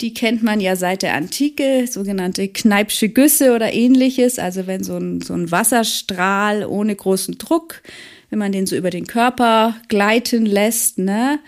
Die 0.00 0.14
kennt 0.14 0.42
man 0.42 0.60
ja 0.60 0.76
seit 0.76 1.02
der 1.02 1.14
Antike, 1.14 1.86
sogenannte 1.86 2.48
Kneipsche 2.48 3.10
Güsse 3.10 3.54
oder 3.54 3.72
ähnliches. 3.72 4.38
Also 4.38 4.66
wenn 4.66 4.82
so 4.82 4.96
ein, 4.96 5.20
so 5.20 5.34
ein 5.34 5.50
Wasserstrahl 5.50 6.64
ohne 6.64 6.96
großen 6.96 7.36
Druck, 7.36 7.82
wenn 8.30 8.38
man 8.38 8.52
den 8.52 8.66
so 8.66 8.76
über 8.76 8.90
den 8.90 9.06
Körper 9.06 9.76
gleiten 9.88 10.46
lässt, 10.46 10.98
ne? 10.98 11.38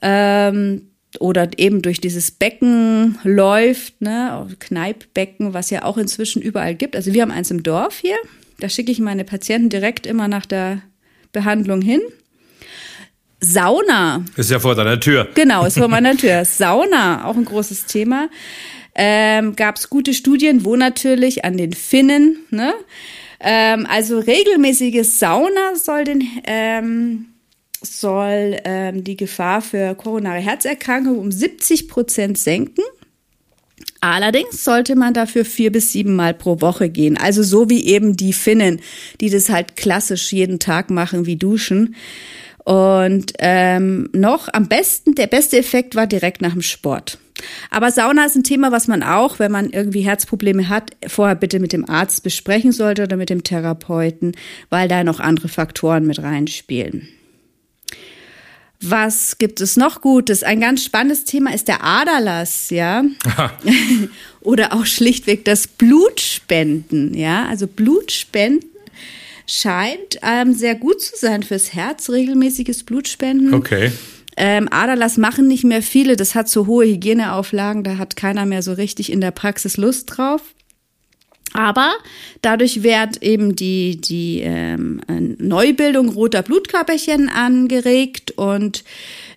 Ähm, 0.00 0.88
oder 1.20 1.48
eben 1.56 1.82
durch 1.82 2.00
dieses 2.00 2.30
Becken 2.30 3.18
läuft, 3.22 4.00
ne, 4.00 4.46
Kneippbecken, 4.58 5.54
was 5.54 5.70
ja 5.70 5.84
auch 5.84 5.96
inzwischen 5.96 6.42
überall 6.42 6.74
gibt. 6.74 6.96
Also 6.96 7.12
wir 7.14 7.22
haben 7.22 7.30
eins 7.30 7.50
im 7.50 7.62
Dorf 7.62 7.98
hier, 7.98 8.16
da 8.58 8.68
schicke 8.68 8.92
ich 8.92 9.00
meine 9.00 9.24
Patienten 9.24 9.68
direkt 9.68 10.06
immer 10.06 10.28
nach 10.28 10.46
der 10.46 10.82
Behandlung 11.32 11.80
hin. 11.80 12.00
Sauna. 13.40 14.24
Ist 14.36 14.50
ja 14.50 14.58
vor 14.58 14.74
deiner 14.74 14.98
Tür. 14.98 15.28
Genau, 15.34 15.64
ist 15.64 15.78
vor 15.78 15.88
meiner 15.88 16.16
Tür. 16.16 16.44
Sauna, 16.44 17.24
auch 17.24 17.36
ein 17.36 17.44
großes 17.44 17.86
Thema. 17.86 18.28
Ähm, 18.94 19.54
Gab 19.54 19.76
es 19.76 19.90
gute 19.90 20.12
Studien, 20.12 20.64
wo 20.64 20.74
natürlich 20.74 21.44
an 21.44 21.56
den 21.56 21.72
Finnen, 21.72 22.38
ne? 22.50 22.74
Ähm, 23.40 23.86
also 23.88 24.18
regelmäßiges 24.18 25.20
Sauna 25.20 25.76
soll 25.76 26.02
den 26.02 26.24
ähm, 26.44 27.26
soll 27.80 28.56
ähm, 28.64 29.04
die 29.04 29.16
Gefahr 29.16 29.62
für 29.62 29.94
koronare 29.94 30.40
Herzerkrankungen 30.40 31.20
um 31.20 31.30
70 31.30 31.86
Prozent 31.86 32.38
senken. 32.38 32.82
Allerdings 34.00 34.62
sollte 34.62 34.94
man 34.94 35.12
dafür 35.12 35.44
vier 35.44 35.72
bis 35.72 35.92
sieben 35.92 36.14
Mal 36.14 36.34
pro 36.34 36.60
Woche 36.60 36.88
gehen. 36.88 37.16
Also 37.16 37.42
so 37.42 37.68
wie 37.68 37.84
eben 37.86 38.16
die 38.16 38.32
Finnen, 38.32 38.80
die 39.20 39.30
das 39.30 39.48
halt 39.48 39.76
klassisch 39.76 40.32
jeden 40.32 40.58
Tag 40.58 40.90
machen 40.90 41.26
wie 41.26 41.36
duschen. 41.36 41.96
Und 42.64 43.32
ähm, 43.38 44.10
noch 44.12 44.48
am 44.52 44.68
besten, 44.68 45.14
der 45.14 45.26
beste 45.26 45.56
Effekt 45.56 45.94
war 45.94 46.06
direkt 46.06 46.42
nach 46.42 46.52
dem 46.52 46.62
Sport. 46.62 47.18
Aber 47.70 47.90
Sauna 47.90 48.26
ist 48.26 48.36
ein 48.36 48.44
Thema, 48.44 48.72
was 48.72 48.88
man 48.88 49.02
auch, 49.02 49.38
wenn 49.38 49.52
man 49.52 49.70
irgendwie 49.70 50.02
Herzprobleme 50.02 50.68
hat, 50.68 50.90
vorher 51.06 51.36
bitte 51.36 51.60
mit 51.60 51.72
dem 51.72 51.88
Arzt 51.88 52.22
besprechen 52.22 52.72
sollte 52.72 53.04
oder 53.04 53.16
mit 53.16 53.30
dem 53.30 53.42
Therapeuten, 53.42 54.32
weil 54.70 54.88
da 54.88 55.02
noch 55.04 55.20
andere 55.20 55.48
Faktoren 55.48 56.06
mit 56.06 56.22
reinspielen. 56.22 57.08
Was 58.80 59.38
gibt 59.38 59.60
es 59.60 59.76
noch 59.76 60.00
Gutes? 60.00 60.44
Ein 60.44 60.60
ganz 60.60 60.84
spannendes 60.84 61.24
Thema 61.24 61.52
ist 61.52 61.66
der 61.66 61.82
Aderlass, 61.82 62.70
ja. 62.70 63.04
Oder 64.40 64.72
auch 64.72 64.86
schlichtweg 64.86 65.44
das 65.44 65.66
Blutspenden, 65.66 67.14
ja. 67.14 67.46
Also 67.46 67.66
Blutspenden 67.66 68.70
scheint 69.46 70.20
ähm, 70.22 70.54
sehr 70.54 70.76
gut 70.76 71.00
zu 71.00 71.16
sein 71.16 71.42
fürs 71.42 71.74
Herz, 71.74 72.08
regelmäßiges 72.10 72.84
Blutspenden. 72.84 73.54
Okay. 73.54 73.90
Ähm, 74.36 74.68
Aderlass 74.70 75.16
machen 75.16 75.48
nicht 75.48 75.64
mehr 75.64 75.82
viele, 75.82 76.14
das 76.14 76.36
hat 76.36 76.48
so 76.48 76.68
hohe 76.68 76.86
Hygieneauflagen, 76.86 77.82
da 77.82 77.98
hat 77.98 78.14
keiner 78.14 78.46
mehr 78.46 78.62
so 78.62 78.74
richtig 78.74 79.10
in 79.10 79.20
der 79.20 79.32
Praxis 79.32 79.76
Lust 79.76 80.16
drauf. 80.16 80.42
Aber 81.54 81.92
dadurch 82.42 82.82
wird 82.82 83.22
eben 83.22 83.56
die, 83.56 84.00
die 84.00 84.40
ähm, 84.42 85.00
Neubildung 85.38 86.10
roter 86.10 86.42
Blutkörperchen 86.42 87.28
angeregt 87.28 88.32
und 88.32 88.84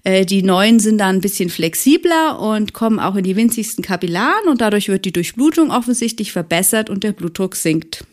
äh, 0.03 0.25
die 0.25 0.43
neuen 0.43 0.79
sind 0.79 0.97
dann 0.97 1.17
ein 1.17 1.21
bisschen 1.21 1.49
flexibler 1.49 2.39
und 2.39 2.73
kommen 2.73 2.99
auch 2.99 3.15
in 3.15 3.23
die 3.23 3.35
winzigsten 3.35 3.83
Kapillaren 3.83 4.49
und 4.49 4.61
dadurch 4.61 4.89
wird 4.89 5.05
die 5.05 5.13
Durchblutung 5.13 5.71
offensichtlich 5.71 6.31
verbessert 6.31 6.89
und 6.89 7.03
der 7.03 7.13
Blutdruck 7.13 7.55
sinkt. 7.55 8.03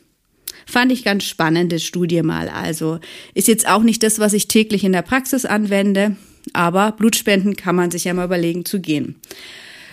Fand 0.64 0.92
ich 0.92 1.02
ganz 1.02 1.24
spannende 1.24 1.80
Studie 1.80 2.22
mal. 2.22 2.48
Also 2.50 2.98
ist 3.34 3.48
jetzt 3.48 3.66
auch 3.66 3.82
nicht 3.82 4.02
das, 4.02 4.18
was 4.18 4.32
ich 4.32 4.48
täglich 4.48 4.84
in 4.84 4.92
der 4.92 5.02
Praxis 5.02 5.44
anwende, 5.44 6.16
aber 6.52 6.92
Blutspenden 6.92 7.56
kann 7.56 7.74
man 7.74 7.90
sich 7.90 8.04
ja 8.04 8.14
mal 8.14 8.26
überlegen 8.26 8.64
zu 8.64 8.80
gehen. 8.80 9.16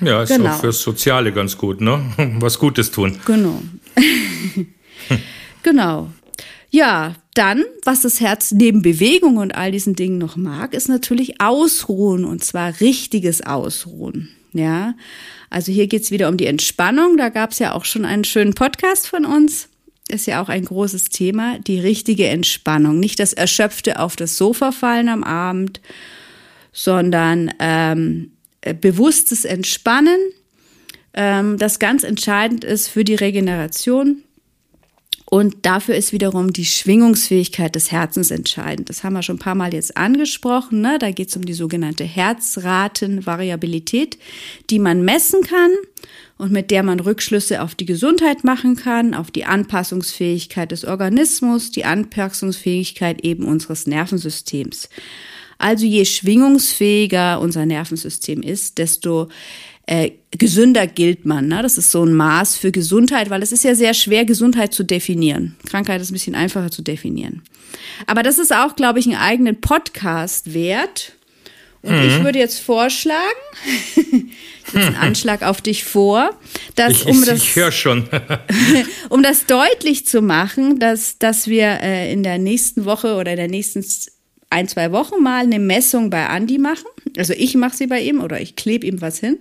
Ja, 0.02 0.24
ist 0.24 0.30
genau. 0.30 0.50
auch 0.50 0.60
fürs 0.60 0.82
Soziale 0.82 1.32
ganz 1.32 1.58
gut, 1.58 1.80
ne? 1.80 2.02
Was 2.39 2.60
Gutes 2.60 2.91
tun. 2.91 3.18
Genau. 3.26 3.62
genau. 5.64 6.12
Ja, 6.70 7.16
dann, 7.36 7.64
was 7.84 8.02
das 8.02 8.20
Herz 8.20 8.52
neben 8.52 8.82
Bewegung 8.82 9.38
und 9.38 9.56
all 9.56 9.72
diesen 9.72 9.96
Dingen 9.96 10.18
noch 10.18 10.36
mag, 10.36 10.74
ist 10.74 10.90
natürlich 10.90 11.42
Ausruhen 11.42 12.26
und 12.26 12.44
zwar 12.44 12.80
richtiges 12.82 13.42
Ausruhen. 13.42 14.30
Ja, 14.54 14.96
also 15.50 15.72
hier 15.72 15.88
geht's 15.88 16.12
wieder 16.12 16.30
um 16.30 16.38
die 16.38 16.48
Entspannung. 16.48 17.18
Da 17.18 17.30
gab's 17.30 17.60
ja 17.60 17.74
auch 17.74 17.86
schon 17.86 18.06
einen 18.06 18.24
schönen 18.24 18.54
Podcast 18.54 19.08
von 19.08 19.26
uns. 19.26 19.68
Ist 20.08 20.28
ja 20.28 20.42
auch 20.42 20.50
ein 20.50 20.66
großes 20.66 21.10
Thema, 21.10 21.60
die 21.60 21.80
richtige 21.80 22.28
Entspannung. 22.28 23.00
Nicht 23.00 23.20
das 23.20 23.34
Erschöpfte 23.34 24.00
auf 24.00 24.16
das 24.16 24.38
Sofa 24.38 24.72
fallen 24.72 25.10
am 25.10 25.24
Abend, 25.24 25.82
sondern 26.72 27.54
ähm, 27.60 28.32
bewusstes 28.82 29.46
Entspannen, 29.46 30.20
ähm, 31.15 31.58
das 31.58 31.80
ganz 31.80 32.04
entscheidend 32.04 32.63
ist 32.63 32.88
für 32.88 33.04
die 33.04 33.15
Regeneration 33.15 34.21
und 35.28 35.65
dafür 35.65 35.95
ist 35.95 36.13
wiederum 36.13 36.54
die 36.54 36.65
Schwingungsfähigkeit 36.65 37.73
des 37.73 37.91
Herzens 37.91 38.30
entscheidend. 38.30 38.89
Das 38.89 39.04
haben 39.04 39.13
wir 39.13 39.23
schon 39.23 39.38
ein 39.38 39.39
paar 39.39 39.56
Mal 39.56 39.73
jetzt 39.73 39.97
angesprochen. 39.97 40.82
Ne? 40.82 40.99
Da 40.99 41.10
geht 41.10 41.30
es 41.30 41.36
um 41.36 41.43
die 41.43 41.54
sogenannte 41.54 42.04
Herzratenvariabilität, 42.04 44.19
die 44.69 44.78
man 44.78 45.04
messen 45.04 45.41
kann 45.41 45.71
und 46.38 46.51
mit 46.51 46.69
der 46.69 46.84
man 46.84 46.99
Rückschlüsse 46.99 47.63
auf 47.63 47.73
die 47.73 47.88
Gesundheit 47.88 48.43
machen 48.43 48.75
kann, 48.75 49.15
auf 49.15 49.32
die 49.32 49.45
Anpassungsfähigkeit 49.45 50.71
des 50.71 50.86
Organismus, 50.86 51.71
die 51.71 51.86
Anpassungsfähigkeit 51.86 53.25
eben 53.25 53.45
unseres 53.45 53.88
Nervensystems. 53.88 54.89
Also 55.58 55.86
je 55.86 56.06
schwingungsfähiger 56.06 57.39
unser 57.39 57.65
Nervensystem 57.65 58.43
ist, 58.43 58.78
desto 58.78 59.30
äh, 59.88 60.12
gesünder 60.32 60.88
gilt 60.88 61.26
man. 61.26 61.48
Ne? 61.48 61.62
Das 61.62 61.78
ist 61.78 61.91
so 61.91 62.04
ein 62.04 62.13
Maß 62.13 62.58
für 62.58 62.71
Gesundheit, 62.71 63.30
weil 63.30 63.43
es 63.43 63.52
ist 63.52 63.63
ja 63.63 63.76
sehr 63.76 63.93
schwer, 63.93 64.26
Gesundheit 64.26 64.74
zu 64.74 64.84
definieren. 64.84 65.56
Krankheit 65.69 66.02
ist 66.02 66.12
ein 66.12 66.13
bisschen 66.13 66.36
einfacher 66.36 66.71
zu 66.71 66.82
definieren. 66.82 67.43
Aber 68.08 68.24
das 68.24 68.39
ist 68.39 68.54
auch, 68.54 68.76
glaube 68.76 69.00
ich, 69.00 69.06
einen 69.06 69.17
eigenen 69.17 69.62
Podcast 69.62 70.54
wert. 70.54 71.13
Und 71.82 71.95
mhm. 71.95 72.08
ich 72.08 72.24
würde 72.24 72.39
jetzt 72.39 72.60
vorschlagen, 72.60 73.19
jetzt 74.74 74.76
einen 74.76 74.95
Anschlag 74.95 75.43
auf 75.43 75.62
dich 75.62 75.84
vor, 75.84 76.32
dass 76.74 76.93
ich, 76.93 77.06
um 77.06 77.24
das, 77.24 77.38
ich 77.38 77.56
höre 77.56 77.71
schon, 77.71 78.10
um 79.10 79.21
das 79.21 79.45
deutlich 79.45 80.08
zu 80.08 80.24
machen, 80.24 80.80
dass 80.80 81.19
dass 81.19 81.48
wir 81.48 81.80
äh, 81.82 82.12
in 82.12 82.24
der 82.24 82.39
nächsten 82.39 82.86
Woche 82.86 83.15
oder 83.15 83.32
in 83.32 83.38
der 83.38 83.50
nächsten 83.50 83.84
ein 84.56 84.70
zwei 84.70 84.91
Wochen 84.94 85.22
mal 85.22 85.44
eine 85.44 85.60
Messung 85.60 86.10
bei 86.10 86.26
Andy 86.26 86.58
machen. 86.58 86.88
Also 87.18 87.34
ich 87.34 87.56
mache 87.56 87.76
sie 87.76 87.88
bei 87.88 88.00
ihm 88.00 88.22
oder 88.22 88.39
ich 88.39 88.56
klebe 88.56 88.88
ihm 88.88 89.02
was 89.02 89.20
hin. 89.20 89.39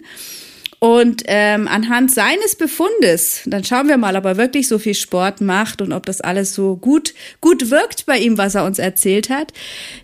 Und 0.80 1.22
ähm, 1.28 1.66
anhand 1.68 2.10
seines 2.10 2.56
Befundes, 2.56 3.42
dann 3.46 3.64
schauen 3.64 3.88
wir 3.88 3.96
mal, 3.96 4.16
ob 4.16 4.24
er 4.26 4.36
wirklich 4.36 4.68
so 4.68 4.78
viel 4.78 4.94
Sport 4.94 5.40
macht 5.40 5.80
und 5.80 5.92
ob 5.92 6.04
das 6.04 6.20
alles 6.20 6.54
so 6.54 6.76
gut, 6.76 7.14
gut 7.40 7.70
wirkt 7.70 8.06
bei 8.06 8.18
ihm, 8.18 8.36
was 8.36 8.54
er 8.54 8.64
uns 8.64 8.78
erzählt 8.78 9.30
hat. 9.30 9.52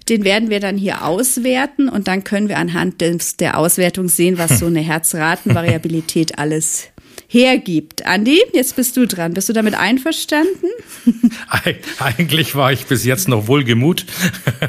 Den 0.09 0.25
werden 0.25 0.49
wir 0.49 0.61
dann 0.61 0.79
hier 0.79 1.05
auswerten 1.05 1.89
und 1.89 2.09
dann 2.09 2.25
können 2.25 2.49
wir 2.49 2.57
anhand 2.57 3.01
des, 3.01 3.37
der 3.37 3.59
Auswertung 3.59 4.09
sehen, 4.09 4.39
was 4.39 4.59
so 4.59 4.67
eine 4.69 4.81
Herzratenvariabilität 4.81 6.39
alles 6.39 6.89
hergibt. 7.31 8.05
Andi, 8.07 8.43
jetzt 8.53 8.75
bist 8.75 8.97
du 8.97 9.07
dran. 9.07 9.35
Bist 9.35 9.49
du 9.49 9.53
damit 9.53 9.75
einverstanden? 9.75 10.69
Eigentlich 11.99 12.57
war 12.57 12.73
ich 12.73 12.87
bis 12.87 13.05
jetzt 13.05 13.29
noch 13.29 13.47
wohlgemut. 13.47 14.05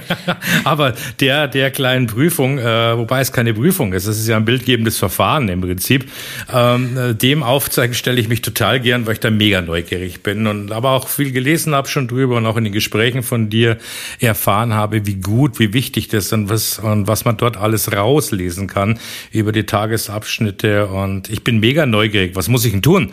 Aber 0.63 0.93
der, 1.19 1.47
der 1.47 1.71
kleinen 1.71 2.05
Prüfung, 2.05 2.59
äh, 2.59 2.97
wobei 2.97 3.21
es 3.21 3.31
keine 3.31 3.55
Prüfung 3.55 3.93
ist, 3.93 4.05
es 4.05 4.19
ist 4.19 4.27
ja 4.27 4.37
ein 4.37 4.45
bildgebendes 4.45 4.99
Verfahren 4.99 5.49
im 5.49 5.61
Prinzip, 5.61 6.05
ähm, 6.53 6.95
äh, 6.97 7.15
dem 7.15 7.41
aufzeigen 7.41 7.95
stelle 7.95 8.21
ich 8.21 8.27
mich 8.27 8.43
total 8.43 8.79
gern, 8.79 9.07
weil 9.07 9.13
ich 9.13 9.19
da 9.19 9.31
mega 9.31 9.61
neugierig 9.61 10.21
bin 10.21 10.45
und 10.45 10.71
aber 10.71 10.91
auch 10.91 11.07
viel 11.07 11.31
gelesen 11.31 11.73
habe 11.73 11.87
schon 11.87 12.07
drüber 12.07 12.37
und 12.37 12.45
auch 12.45 12.57
in 12.57 12.63
den 12.65 12.73
Gesprächen 12.73 13.23
von 13.23 13.49
dir 13.49 13.77
erfahren 14.19 14.75
habe, 14.75 15.07
wie 15.07 15.15
gut, 15.15 15.57
wie 15.57 15.73
wichtig 15.73 16.09
das 16.09 16.31
und 16.31 16.49
was, 16.49 16.77
und 16.77 17.07
was 17.07 17.25
man 17.25 17.37
dort 17.37 17.57
alles 17.57 17.91
rauslesen 17.91 18.67
kann 18.67 18.99
über 19.31 19.51
die 19.51 19.63
Tagesabschnitte 19.63 20.85
und 20.85 21.27
ich 21.31 21.43
bin 21.43 21.59
mega 21.59 21.87
neugierig. 21.87 22.35
Was 22.35 22.50
muss 22.51 22.65
ich 22.65 22.71
denn 22.71 22.81
tun? 22.81 23.11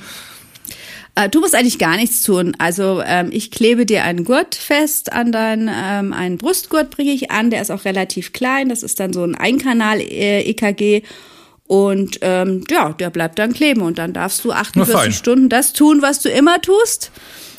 Äh, 1.18 1.29
du 1.29 1.40
musst 1.40 1.55
eigentlich 1.55 1.79
gar 1.79 1.96
nichts 1.96 2.22
tun. 2.22 2.55
Also 2.59 3.03
ähm, 3.05 3.31
ich 3.33 3.51
klebe 3.51 3.87
dir 3.87 4.05
einen 4.05 4.24
Gurt 4.24 4.55
fest 4.55 5.12
an 5.12 5.33
deinen, 5.33 5.68
ähm, 5.68 6.12
einen 6.12 6.38
Brustgurt 6.38 6.90
bringe 6.90 7.11
ich 7.11 7.31
an, 7.31 7.51
der 7.51 7.61
ist 7.61 7.70
auch 7.70 7.85
relativ 7.85 8.33
klein. 8.33 8.68
Das 8.68 8.83
ist 8.83 9.01
dann 9.01 9.12
so 9.12 9.24
ein 9.24 9.35
Einkanal-EKG. 9.35 10.96
Äh, 10.96 11.03
und 11.66 12.18
ähm, 12.22 12.64
ja, 12.70 12.92
der 12.92 13.11
bleibt 13.11 13.38
dann 13.38 13.53
kleben 13.53 13.83
und 13.83 13.98
dann 13.98 14.14
darfst 14.14 14.42
du 14.44 14.53
48 14.53 15.14
Stunden 15.14 15.48
das 15.51 15.74
tun, 15.74 16.01
was 16.01 16.20
du 16.20 16.31
immer 16.31 16.62
tust. 16.62 17.11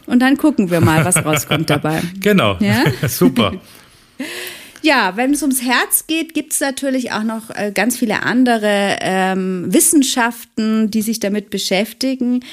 Und 0.07 0.19
dann 0.19 0.37
gucken 0.37 0.71
wir 0.71 0.81
mal, 0.81 1.05
was 1.05 1.15
rauskommt 1.25 1.69
dabei. 1.69 2.01
Genau. 2.19 2.57
Ja? 2.59 2.83
Super. 3.07 3.53
Ja, 4.81 5.17
wenn 5.17 5.33
es 5.33 5.41
ums 5.41 5.61
Herz 5.61 6.07
geht, 6.07 6.33
gibt 6.33 6.53
es 6.53 6.61
natürlich 6.61 7.11
auch 7.11 7.23
noch 7.23 7.49
äh, 7.49 7.71
ganz 7.73 7.97
viele 7.97 8.23
andere 8.23 8.97
ähm, 9.01 9.65
Wissenschaften, 9.73 10.89
die 10.89 11.01
sich 11.01 11.19
damit 11.19 11.49
beschäftigen. 11.49 12.45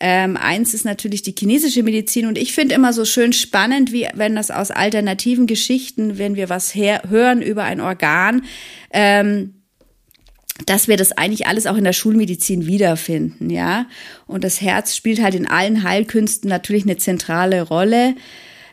Ähm, 0.00 0.36
eins 0.36 0.74
ist 0.74 0.84
natürlich 0.84 1.22
die 1.22 1.34
chinesische 1.38 1.82
Medizin 1.82 2.26
und 2.26 2.38
ich 2.38 2.52
finde 2.52 2.74
immer 2.74 2.92
so 2.92 3.04
schön 3.04 3.32
spannend, 3.32 3.92
wie 3.92 4.08
wenn 4.14 4.36
das 4.36 4.50
aus 4.50 4.70
alternativen 4.70 5.46
Geschichten, 5.46 6.18
wenn 6.18 6.34
wir 6.34 6.48
was 6.48 6.74
hören 6.74 7.40
über 7.40 7.64
ein 7.64 7.80
Organ, 7.80 8.42
ähm, 8.90 9.54
dass 10.64 10.88
wir 10.88 10.96
das 10.96 11.12
eigentlich 11.12 11.46
alles 11.46 11.66
auch 11.66 11.76
in 11.76 11.84
der 11.84 11.92
Schulmedizin 11.92 12.66
wiederfinden, 12.66 13.50
ja. 13.50 13.86
Und 14.26 14.44
das 14.44 14.62
Herz 14.62 14.96
spielt 14.96 15.22
halt 15.22 15.34
in 15.34 15.46
allen 15.46 15.82
Heilkünsten 15.82 16.48
natürlich 16.48 16.84
eine 16.84 16.96
zentrale 16.96 17.62
Rolle 17.62 18.14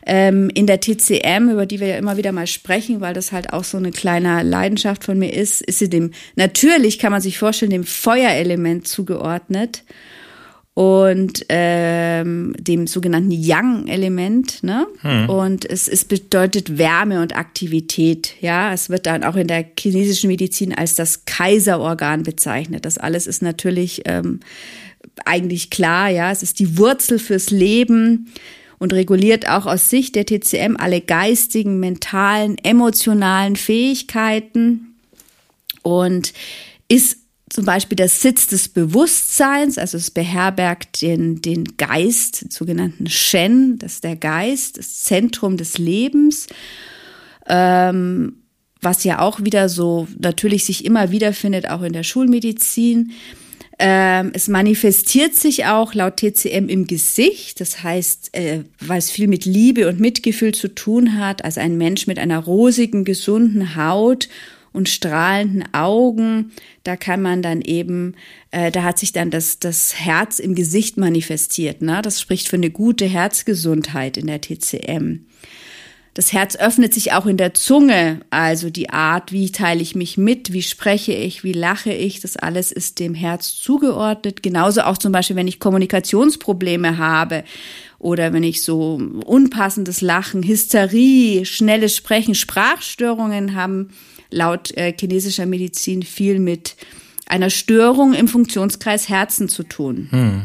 ähm, 0.06 0.50
in 0.54 0.68
der 0.68 0.80
TCM, 0.80 1.50
über 1.50 1.66
die 1.66 1.80
wir 1.80 1.88
ja 1.88 1.98
immer 1.98 2.18
wieder 2.18 2.32
mal 2.32 2.48
sprechen, 2.48 3.02
weil 3.02 3.14
das 3.14 3.32
halt 3.32 3.54
auch 3.54 3.64
so 3.64 3.78
eine 3.78 3.92
kleine 3.92 4.44
Leidenschaft 4.44 5.04
von 5.04 5.18
mir 5.18 5.34
ist, 5.34 5.62
ist 5.62 5.80
sie 5.80 5.90
dem, 5.90 6.12
natürlich 6.36 7.00
kann 7.00 7.12
man 7.12 7.22
sich 7.22 7.38
vorstellen, 7.38 7.72
dem 7.72 7.84
Feuerelement 7.84 8.88
zugeordnet 8.88 9.84
und 10.76 11.46
ähm, 11.50 12.56
dem 12.58 12.88
sogenannten 12.88 13.32
Yang-Element. 13.32 14.64
Ne? 14.64 14.88
Hm. 15.02 15.30
Und 15.30 15.70
es, 15.70 15.88
es 15.88 16.04
bedeutet 16.04 16.78
Wärme 16.78 17.22
und 17.22 17.36
Aktivität. 17.36 18.36
Ja, 18.42 18.74
es 18.74 18.90
wird 18.90 19.06
dann 19.06 19.24
auch 19.24 19.36
in 19.36 19.48
der 19.48 19.66
chinesischen 19.80 20.30
Medizin 20.30 20.74
als 20.74 20.96
das 20.96 21.26
Kaiserorgan 21.26 22.24
bezeichnet. 22.24 22.86
Das 22.86 22.98
alles 22.98 23.28
ist 23.28 23.44
natürlich 23.44 24.02
ähm, 24.06 24.40
eigentlich 25.26 25.70
klar. 25.70 26.10
Ja, 26.10 26.32
es 26.32 26.42
ist 26.42 26.60
die 26.60 26.78
Wurzel 26.78 27.20
fürs 27.20 27.52
Leben 27.52 28.30
und 28.84 28.92
reguliert 28.92 29.48
auch 29.48 29.66
aus 29.66 29.90
Sicht 29.90 30.14
der 30.16 30.26
TCM 30.26 30.76
alle 30.78 31.00
geistigen, 31.00 31.80
mentalen, 31.80 32.58
emotionalen 32.58 33.56
Fähigkeiten 33.56 34.98
und 35.84 36.34
ist 36.90 37.20
zum 37.50 37.64
Beispiel 37.64 37.96
der 37.96 38.10
Sitz 38.10 38.48
des 38.48 38.68
Bewusstseins, 38.68 39.78
also 39.78 39.96
es 39.96 40.12
beherbergt 40.12 41.02
den, 41.02 41.42
den 41.42 41.64
Geist, 41.78 42.42
den 42.42 42.52
sogenannten 42.52 43.08
Shen, 43.08 43.80
das 43.80 43.94
ist 43.94 44.04
der 44.04 44.18
Geist, 44.18 44.78
das 44.78 45.04
Zentrum 45.04 45.56
des 45.56 45.78
Lebens, 45.78 46.48
ähm, 47.48 48.36
was 48.82 49.06
ja 49.06 49.20
auch 49.20 49.46
wieder 49.46 49.70
so 49.70 50.10
natürlich 50.20 50.66
sich 50.66 50.84
immer 50.84 51.10
wiederfindet, 51.10 51.70
auch 51.70 51.84
in 51.84 51.94
der 51.94 52.04
Schulmedizin. 52.04 53.14
Ähm, 53.80 54.32
es 54.34 54.48
manifestiert 54.48 55.36
sich 55.36 55.66
auch 55.66 55.94
laut 55.94 56.18
TCM 56.18 56.70
im 56.70 56.86
Gesicht, 56.86 57.60
das 57.60 57.82
heißt, 57.82 58.36
äh, 58.36 58.64
weil 58.80 59.00
es 59.00 59.10
viel 59.10 59.28
mit 59.28 59.46
Liebe 59.46 59.88
und 59.88 60.00
Mitgefühl 60.00 60.54
zu 60.54 60.68
tun 60.68 61.18
hat, 61.18 61.44
also 61.44 61.60
ein 61.60 61.78
Mensch 61.78 62.06
mit 62.06 62.20
einer 62.20 62.40
rosigen, 62.40 63.04
gesunden 63.04 63.76
Haut 63.76 64.30
und 64.74 64.90
strahlenden 64.90 65.64
Augen, 65.74 66.52
da 66.84 66.96
kann 66.96 67.22
man 67.22 67.42
dann 67.42 67.62
eben, 67.62 68.16
äh, 68.52 68.72
da 68.72 68.84
hat 68.84 69.00
sich 69.00 69.12
dann 69.12 69.32
das, 69.32 69.60
das 69.60 70.00
Herz 70.00 70.40
im 70.40 70.54
Gesicht 70.56 70.98
manifestiert. 70.98 71.82
Ne? 71.82 72.02
Das 72.04 72.22
spricht 72.22 72.50
für 72.50 72.58
eine 72.58 72.72
gute 72.72 73.06
Herzgesundheit 73.06 74.18
in 74.18 74.28
der 74.28 74.42
TCM. 74.42 75.26
Das 76.14 76.32
Herz 76.32 76.56
öffnet 76.56 76.94
sich 76.94 77.14
auch 77.14 77.26
in 77.26 77.38
der 77.38 77.56
Zunge, 77.56 78.22
also 78.30 78.70
die 78.70 78.92
Art, 78.92 79.32
wie 79.32 79.52
teile 79.52 79.82
ich 79.82 79.96
mich 79.96 80.16
mit, 80.16 80.54
wie 80.54 80.62
spreche 80.62 81.12
ich, 81.12 81.44
wie 81.44 81.54
lache 81.54 81.92
ich, 81.92 82.20
das 82.20 82.38
alles 82.38 82.72
ist 82.72 83.00
dem 83.00 83.16
Herz 83.16 83.56
zugeordnet. 83.56 84.44
Genauso 84.44 84.82
auch 84.82 85.00
zum 85.00 85.12
Beispiel, 85.12 85.36
wenn 85.36 85.48
ich 85.48 85.60
Kommunikationsprobleme 85.60 87.00
habe 87.00 87.44
oder 87.98 88.32
wenn 88.32 88.44
ich 88.44 88.62
so 88.62 89.02
unpassendes 89.26 90.02
Lachen, 90.02 90.44
Hysterie, 90.44 91.46
schnelles 91.46 91.96
Sprechen, 91.96 92.36
Sprachstörungen 92.36 93.56
haben 93.56 93.90
laut 94.30 94.76
äh, 94.78 94.94
chinesischer 95.00 95.46
Medizin 95.46 96.04
viel 96.04 96.40
mit 96.40 96.76
einer 97.26 97.50
Störung 97.50 98.14
im 98.14 98.28
Funktionskreis 98.28 99.10
Herzen 99.10 99.50
zu 99.50 99.64
tun. 99.64 100.08
Hm. 100.12 100.42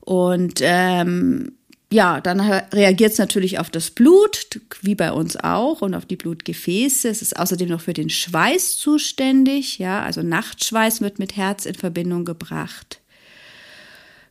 Und 0.00 0.60
ähm, 0.62 1.52
ja, 1.92 2.20
dann 2.20 2.40
reagiert 2.40 3.12
es 3.12 3.18
natürlich 3.18 3.58
auf 3.58 3.70
das 3.70 3.90
Blut, 3.90 4.60
wie 4.80 4.94
bei 4.94 5.12
uns 5.12 5.36
auch, 5.36 5.82
und 5.82 5.94
auf 5.94 6.06
die 6.06 6.16
Blutgefäße. 6.16 7.08
Es 7.08 7.22
ist 7.22 7.38
außerdem 7.38 7.68
noch 7.68 7.80
für 7.80 7.92
den 7.92 8.10
Schweiß 8.10 8.78
zuständig. 8.78 9.78
Ja, 9.78 10.02
also 10.02 10.22
Nachtschweiß 10.22 11.00
wird 11.00 11.18
mit 11.18 11.36
Herz 11.36 11.66
in 11.66 11.74
Verbindung 11.74 12.24
gebracht. 12.24 13.00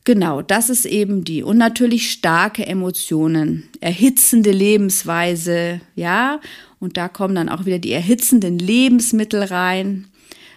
Genau, 0.03 0.41
das 0.41 0.69
ist 0.69 0.85
eben 0.85 1.23
die. 1.23 1.43
Und 1.43 1.57
natürlich 1.57 2.11
starke 2.11 2.65
Emotionen, 2.65 3.69
erhitzende 3.79 4.51
Lebensweise, 4.51 5.79
ja. 5.95 6.41
Und 6.79 6.97
da 6.97 7.07
kommen 7.07 7.35
dann 7.35 7.49
auch 7.49 7.65
wieder 7.65 7.77
die 7.77 7.91
erhitzenden 7.91 8.57
Lebensmittel 8.57 9.43
rein 9.43 10.07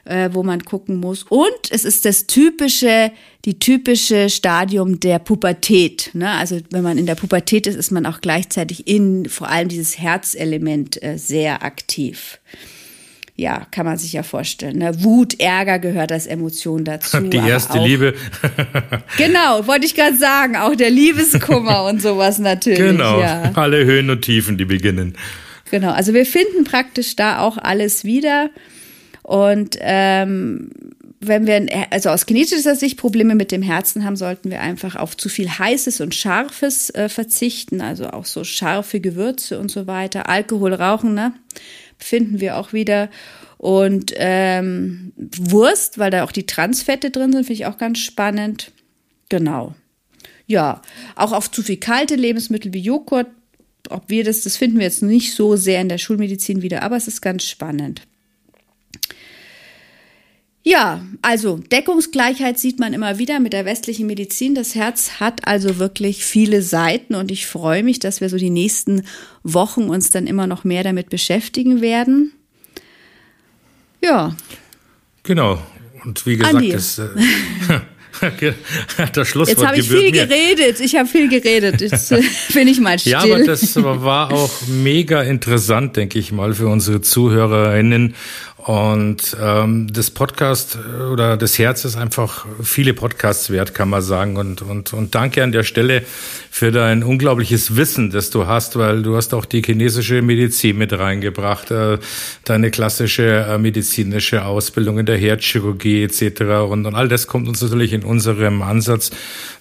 äh, 0.04 0.30
wo 0.32 0.42
man 0.42 0.64
gucken 0.64 0.96
muss. 1.00 1.24
Und 1.24 1.70
es 1.70 1.84
ist 1.84 2.04
das 2.04 2.26
typische, 2.26 3.10
die 3.44 3.58
typische 3.58 4.28
Stadium 4.28 5.00
der 5.00 5.18
Pubertät. 5.18 6.10
Ne? 6.12 6.30
Also 6.30 6.60
wenn 6.70 6.82
man 6.82 6.98
in 6.98 7.06
der 7.06 7.14
Pubertät 7.14 7.66
ist, 7.66 7.76
ist 7.76 7.90
man 7.90 8.06
auch 8.06 8.20
gleichzeitig 8.20 8.86
in 8.86 9.28
vor 9.28 9.48
allem 9.48 9.68
dieses 9.68 9.98
Herzelement 9.98 11.02
äh, 11.02 11.18
sehr 11.18 11.62
aktiv. 11.62 12.38
Ja, 13.36 13.66
kann 13.72 13.84
man 13.84 13.98
sich 13.98 14.12
ja 14.12 14.22
vorstellen. 14.22 14.78
Ne? 14.78 15.02
Wut, 15.02 15.40
Ärger 15.40 15.80
gehört 15.80 16.12
als 16.12 16.26
Emotion 16.26 16.84
dazu. 16.84 17.20
Die 17.20 17.36
erste 17.36 17.80
auch, 17.80 17.84
Liebe. 17.84 18.14
genau, 19.18 19.66
wollte 19.66 19.86
ich 19.86 19.96
gerade 19.96 20.16
sagen. 20.16 20.54
Auch 20.54 20.76
der 20.76 20.90
Liebeskummer 20.90 21.84
und 21.84 22.00
sowas 22.00 22.38
natürlich. 22.38 22.78
Genau, 22.78 23.20
ja. 23.20 23.50
alle 23.54 23.84
Höhen 23.84 24.08
und 24.08 24.22
Tiefen, 24.22 24.56
die 24.56 24.64
beginnen. 24.64 25.16
Genau, 25.72 25.90
also 25.90 26.14
wir 26.14 26.26
finden 26.26 26.62
praktisch 26.62 27.16
da 27.16 27.40
auch 27.40 27.58
alles 27.58 28.04
wieder. 28.04 28.50
Und 29.24 29.78
ähm, 29.80 30.70
wenn 31.18 31.46
wir, 31.46 31.66
also 31.90 32.10
aus 32.10 32.26
kinetischer 32.26 32.76
Sicht 32.76 32.98
Probleme 32.98 33.34
mit 33.34 33.52
dem 33.52 33.62
Herzen 33.62 34.04
haben, 34.04 34.16
sollten 34.16 34.50
wir 34.50 34.60
einfach 34.60 34.96
auf 34.96 35.16
zu 35.16 35.30
viel 35.30 35.48
Heißes 35.48 36.02
und 36.02 36.14
Scharfes 36.14 36.90
äh, 36.90 37.08
verzichten, 37.08 37.80
also 37.80 38.10
auch 38.10 38.26
so 38.26 38.44
scharfe 38.44 39.00
Gewürze 39.00 39.58
und 39.58 39.70
so 39.70 39.87
weiter. 39.87 40.28
Alkohol, 40.28 40.74
Rauchen, 40.74 41.14
ne? 41.14 41.32
Finden 41.96 42.40
wir 42.40 42.58
auch 42.58 42.74
wieder. 42.74 43.08
Und 43.56 44.12
ähm, 44.16 45.14
Wurst, 45.16 45.98
weil 45.98 46.10
da 46.10 46.24
auch 46.24 46.32
die 46.32 46.44
Transfette 46.44 47.10
drin 47.10 47.32
sind, 47.32 47.46
finde 47.46 47.54
ich 47.54 47.66
auch 47.66 47.78
ganz 47.78 48.00
spannend. 48.00 48.72
Genau. 49.30 49.74
Ja, 50.46 50.82
auch 51.16 51.32
auf 51.32 51.50
zu 51.50 51.62
viel 51.62 51.78
kalte 51.78 52.14
Lebensmittel 52.16 52.74
wie 52.74 52.80
Joghurt. 52.80 53.28
Ob 53.88 54.10
wir 54.10 54.22
das, 54.22 54.42
das 54.42 54.58
finden 54.58 54.76
wir 54.76 54.84
jetzt 54.84 55.02
nicht 55.02 55.34
so 55.34 55.56
sehr 55.56 55.80
in 55.80 55.88
der 55.88 55.96
Schulmedizin 55.96 56.60
wieder, 56.60 56.82
aber 56.82 56.96
es 56.96 57.08
ist 57.08 57.22
ganz 57.22 57.44
spannend. 57.44 58.02
Ja, 60.66 61.05
also 61.20 61.59
Deckungsgleichheit 61.59 62.59
sieht 62.59 62.81
man 62.81 62.94
immer 62.94 63.18
wieder 63.18 63.38
mit 63.38 63.53
der 63.53 63.66
westlichen 63.66 64.07
Medizin. 64.07 64.55
Das 64.55 64.74
Herz 64.74 65.20
hat 65.20 65.46
also 65.46 65.79
wirklich 65.79 66.24
viele 66.24 66.62
Seiten 66.62 67.14
und 67.14 67.31
ich 67.31 67.46
freue 67.46 67.83
mich, 67.83 67.98
dass 67.98 68.22
wir 68.22 68.31
so 68.31 68.38
die 68.38 68.48
nächsten 68.48 69.03
Wochen 69.42 69.90
uns 69.90 70.09
dann 70.09 70.27
immer 70.27 70.46
noch 70.46 70.64
mehr 70.64 70.83
damit 70.83 71.11
beschäftigen 71.11 71.83
werden. 71.83 72.33
Ja. 74.03 74.35
Genau. 75.22 75.59
Und 76.03 76.24
wie 76.24 76.38
gesagt, 76.38 76.72
das, 76.72 76.98
äh, 76.98 77.09
das 79.12 79.29
Schlusswort 79.29 79.59
Jetzt 79.59 79.66
habe 79.66 79.79
ich 79.79 79.88
viel 79.88 80.11
mir. 80.11 80.27
geredet. 80.27 80.81
Ich 80.81 80.96
habe 80.96 81.09
viel 81.09 81.29
geredet. 81.29 81.83
Jetzt 81.83 82.11
äh, 82.11 82.22
bin 82.55 82.68
ich 82.68 82.81
mal 82.81 82.98
still. 82.98 83.12
Ja, 83.12 83.20
aber 83.20 83.44
das 83.44 83.77
war 83.77 84.33
auch 84.33 84.50
mega 84.66 85.22
interessant, 85.22 85.96
denke 85.96 86.18
ich 86.18 86.33
mal, 86.33 86.55
für 86.55 86.68
unsere 86.68 87.03
ZuhörerInnen. 87.03 88.14
Und 88.64 89.37
ähm, 89.42 89.92
das 89.92 90.11
Podcast 90.11 90.79
äh, 90.79 91.03
oder 91.03 91.37
das 91.37 91.59
Herz 91.59 91.85
ist 91.85 91.96
einfach 91.96 92.46
viele 92.62 92.94
Podcasts 92.94 93.50
wert, 93.50 93.74
kann 93.74 93.90
man 93.90 94.00
sagen. 94.00 94.38
Und, 94.38 94.62
und, 94.62 94.94
und 94.94 95.14
danke 95.14 95.42
an 95.42 95.53
der 95.53 95.64
Stelle 95.64 96.03
für 96.50 96.72
dein 96.72 97.05
unglaubliches 97.05 97.77
Wissen, 97.77 98.11
das 98.11 98.31
du 98.31 98.46
hast, 98.46 98.79
weil 98.79 99.03
du 99.03 99.16
hast 99.16 99.35
auch 99.35 99.44
die 99.44 99.61
chinesische 99.61 100.22
Medizin 100.22 100.79
mit 100.79 100.98
reingebracht, 100.98 101.70
äh, 101.72 101.98
deine 102.46 102.70
klassische 102.70 103.44
äh, 103.46 103.59
medizinische 103.59 104.46
Ausbildung 104.46 104.98
in 104.98 105.05
der 105.05 105.18
Herzchirurgie 105.18 106.03
etc. 106.03 106.40
Und, 106.66 106.87
und 106.87 106.94
all 106.94 107.09
das 107.09 107.27
kommt 107.27 107.48
uns 107.48 107.61
natürlich 107.61 107.92
in 107.92 108.03
unserem 108.03 108.62
Ansatz 108.62 109.11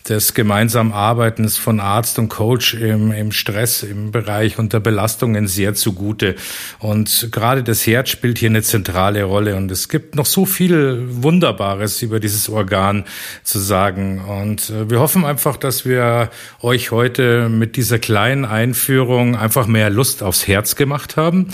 des 0.08 0.34
gemeinsamen 0.34 0.92
Arbeitens 0.92 1.58
von 1.58 1.80
Arzt 1.80 2.20
und 2.20 2.30
Coach 2.30 2.74
im, 2.74 3.12
im 3.12 3.32
Stress, 3.32 3.84
im 3.84 4.12
Bereich 4.12 4.60
unter 4.60 4.80
Belastungen 4.80 5.48
sehr 5.48 5.74
zugute. 5.74 6.36
Und 6.80 7.30
gerade 7.32 7.64
das 7.64 7.88
Herz 7.88 8.10
spielt 8.10 8.38
hier 8.38 8.50
eine 8.50 8.62
zentrale 8.62 8.93
Rolle. 8.94 9.56
Und 9.56 9.72
es 9.72 9.90
gibt 9.90 10.16
noch 10.16 10.26
so 10.26 10.46
viel 10.46 11.04
Wunderbares 11.10 12.02
über 12.02 12.20
dieses 12.20 12.50
Organ 12.50 13.06
zu 13.44 13.60
sagen. 13.60 14.22
Und 14.22 14.70
äh, 14.70 14.90
wir 14.90 15.00
hoffen 15.00 15.26
einfach, 15.26 15.58
dass 15.58 15.86
wir 15.86 16.30
euch 16.62 16.92
heute 16.92 17.50
mit 17.50 17.76
dieser 17.76 18.00
kleinen 18.00 18.46
Einführung 18.46 19.36
einfach 19.36 19.68
mehr 19.68 19.90
Lust 19.90 20.24
aufs 20.24 20.48
Herz 20.48 20.76
gemacht 20.76 21.18
haben. 21.18 21.48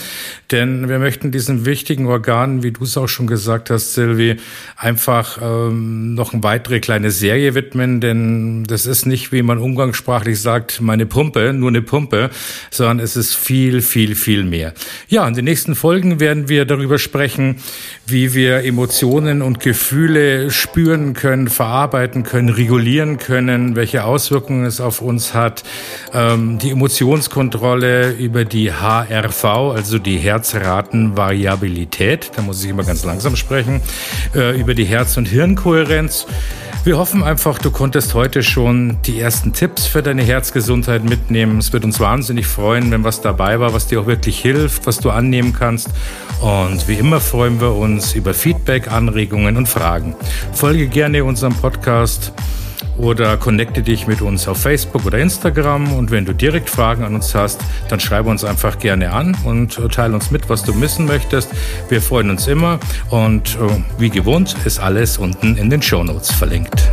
Denn 0.52 0.90
wir 0.90 1.00
möchten 1.00 1.32
diesen 1.32 1.66
wichtigen 1.66 2.08
Organ, 2.08 2.64
wie 2.64 2.72
du 2.72 2.84
es 2.84 2.98
auch 2.98 3.08
schon 3.08 3.28
gesagt 3.28 3.70
hast, 3.70 3.94
Silvi, 3.94 4.38
einfach 4.76 5.40
ähm, 5.42 6.16
noch 6.16 6.34
eine 6.34 6.44
weitere 6.44 6.80
kleine 6.80 7.12
Serie 7.12 7.56
widmen. 7.56 8.02
Denn 8.02 8.64
das 8.66 8.86
ist 8.86 9.06
nicht, 9.06 9.32
wie 9.32 9.42
man 9.42 9.58
umgangssprachlich 9.58 10.42
sagt, 10.42 10.82
meine 10.82 11.06
Pumpe, 11.06 11.54
nur 11.54 11.70
eine 11.70 11.82
Pumpe, 11.82 12.30
sondern 12.70 13.00
es 13.00 13.16
ist 13.16 13.36
viel, 13.36 13.82
viel, 13.82 14.16
viel 14.16 14.44
mehr. 14.44 14.74
Ja, 15.08 15.28
in 15.28 15.34
den 15.34 15.46
nächsten 15.46 15.76
Folgen 15.76 16.20
werden 16.20 16.50
wir 16.50 16.66
darüber 16.66 16.98
sprechen, 17.00 17.29
wie 18.06 18.34
wir 18.34 18.64
Emotionen 18.64 19.42
und 19.42 19.60
Gefühle 19.60 20.52
spüren 20.52 21.14
können, 21.14 21.48
verarbeiten 21.48 22.24
können, 22.24 22.50
regulieren 22.50 23.18
können, 23.18 23.76
welche 23.76 24.04
Auswirkungen 24.04 24.66
es 24.66 24.82
auf 24.82 25.02
uns 25.02 25.34
hat, 25.34 25.64
ähm, 26.14 26.60
die 26.60 26.72
Emotionskontrolle 26.72 28.12
über 28.12 28.46
die 28.46 28.72
HRV, 28.72 29.46
also 29.46 30.00
die 30.00 30.18
Herzratenvariabilität, 30.18 32.32
da 32.36 32.42
muss 32.42 32.64
ich 32.64 32.70
immer 32.70 32.84
ganz 32.84 33.06
langsam 33.06 33.36
sprechen, 33.36 33.82
äh, 34.36 34.60
über 34.60 34.74
die 34.74 34.86
Herz- 34.86 35.18
und 35.18 35.28
Hirnkohärenz. 35.28 36.26
Wir 36.86 36.98
hoffen 36.98 37.24
einfach, 37.24 37.58
du 37.58 37.72
konntest 37.72 38.14
heute 38.14 38.42
schon 38.42 38.98
die 39.06 39.20
ersten 39.20 39.52
Tipps 39.52 39.86
für 39.86 40.02
deine 40.02 40.24
Herzgesundheit 40.24 41.04
mitnehmen. 41.04 41.58
Es 41.58 41.74
wird 41.74 41.84
uns 41.84 42.00
wahnsinnig 42.00 42.48
freuen, 42.48 42.90
wenn 42.90 43.04
was 43.04 43.20
dabei 43.20 43.60
war, 43.60 43.74
was 43.74 43.88
dir 43.88 44.00
auch 44.00 44.08
wirklich 44.08 44.40
hilft, 44.40 44.88
was 44.88 44.98
du 44.98 45.10
annehmen 45.10 45.52
kannst. 45.52 45.90
Und 46.40 46.88
wie 46.88 46.94
immer 46.94 47.20
freuen 47.20 47.60
wir 47.60 47.76
uns 47.76 48.14
über 48.14 48.34
Feedback, 48.34 48.90
Anregungen 48.90 49.58
und 49.58 49.68
Fragen. 49.68 50.16
Folge 50.54 50.88
gerne 50.88 51.26
unserem 51.26 51.54
Podcast 51.54 52.32
oder 53.00 53.38
connecte 53.38 53.82
dich 53.82 54.06
mit 54.08 54.22
uns 54.22 54.48
auf 54.48 54.62
Facebook 54.62 55.06
oder 55.06 55.18
Instagram. 55.18 55.94
Und 55.94 56.12
wenn 56.12 56.26
du 56.26 56.34
direkt 56.34 56.70
Fragen 56.70 57.04
an 57.04 57.16
uns 57.16 57.34
hast, 57.34 57.62
dann 57.88 58.00
schreibe 58.00 58.30
uns 58.30 58.44
einfach 58.44 58.78
gerne 58.78 59.12
an 59.12 59.36
und 59.44 59.80
teile 59.92 60.14
uns 60.14 60.30
mit, 60.32 60.50
was 60.50 60.64
du 60.64 60.80
wissen 60.80 61.06
möchtest. 61.06 61.50
Wir 61.88 62.02
freuen 62.02 62.30
uns 62.30 62.48
immer 62.48 62.80
und 63.10 63.56
äh, 63.56 63.60
wie 63.98 64.10
gewohnt 64.10 64.56
ist 64.66 64.80
alles 64.80 65.18
unten 65.18 65.56
in 65.56 65.70
den 65.70 65.82
Show 65.82 66.04
Notes 66.04 66.32
verlinkt. 66.32 66.92